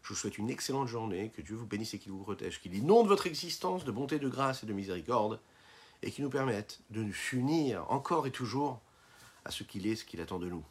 [0.03, 2.75] Je vous souhaite une excellente journée, que Dieu vous bénisse et qu'il vous protège, qu'il
[2.75, 5.39] inonde votre existence de bonté, de grâce et de miséricorde,
[6.01, 8.81] et qui nous permettent de nous unir encore et toujours
[9.45, 10.63] à ce qu'il est, ce qu'il attend de nous.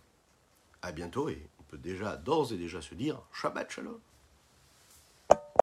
[0.82, 4.00] À bientôt et on peut déjà d'ores et déjà se dire Shabbat Shalom.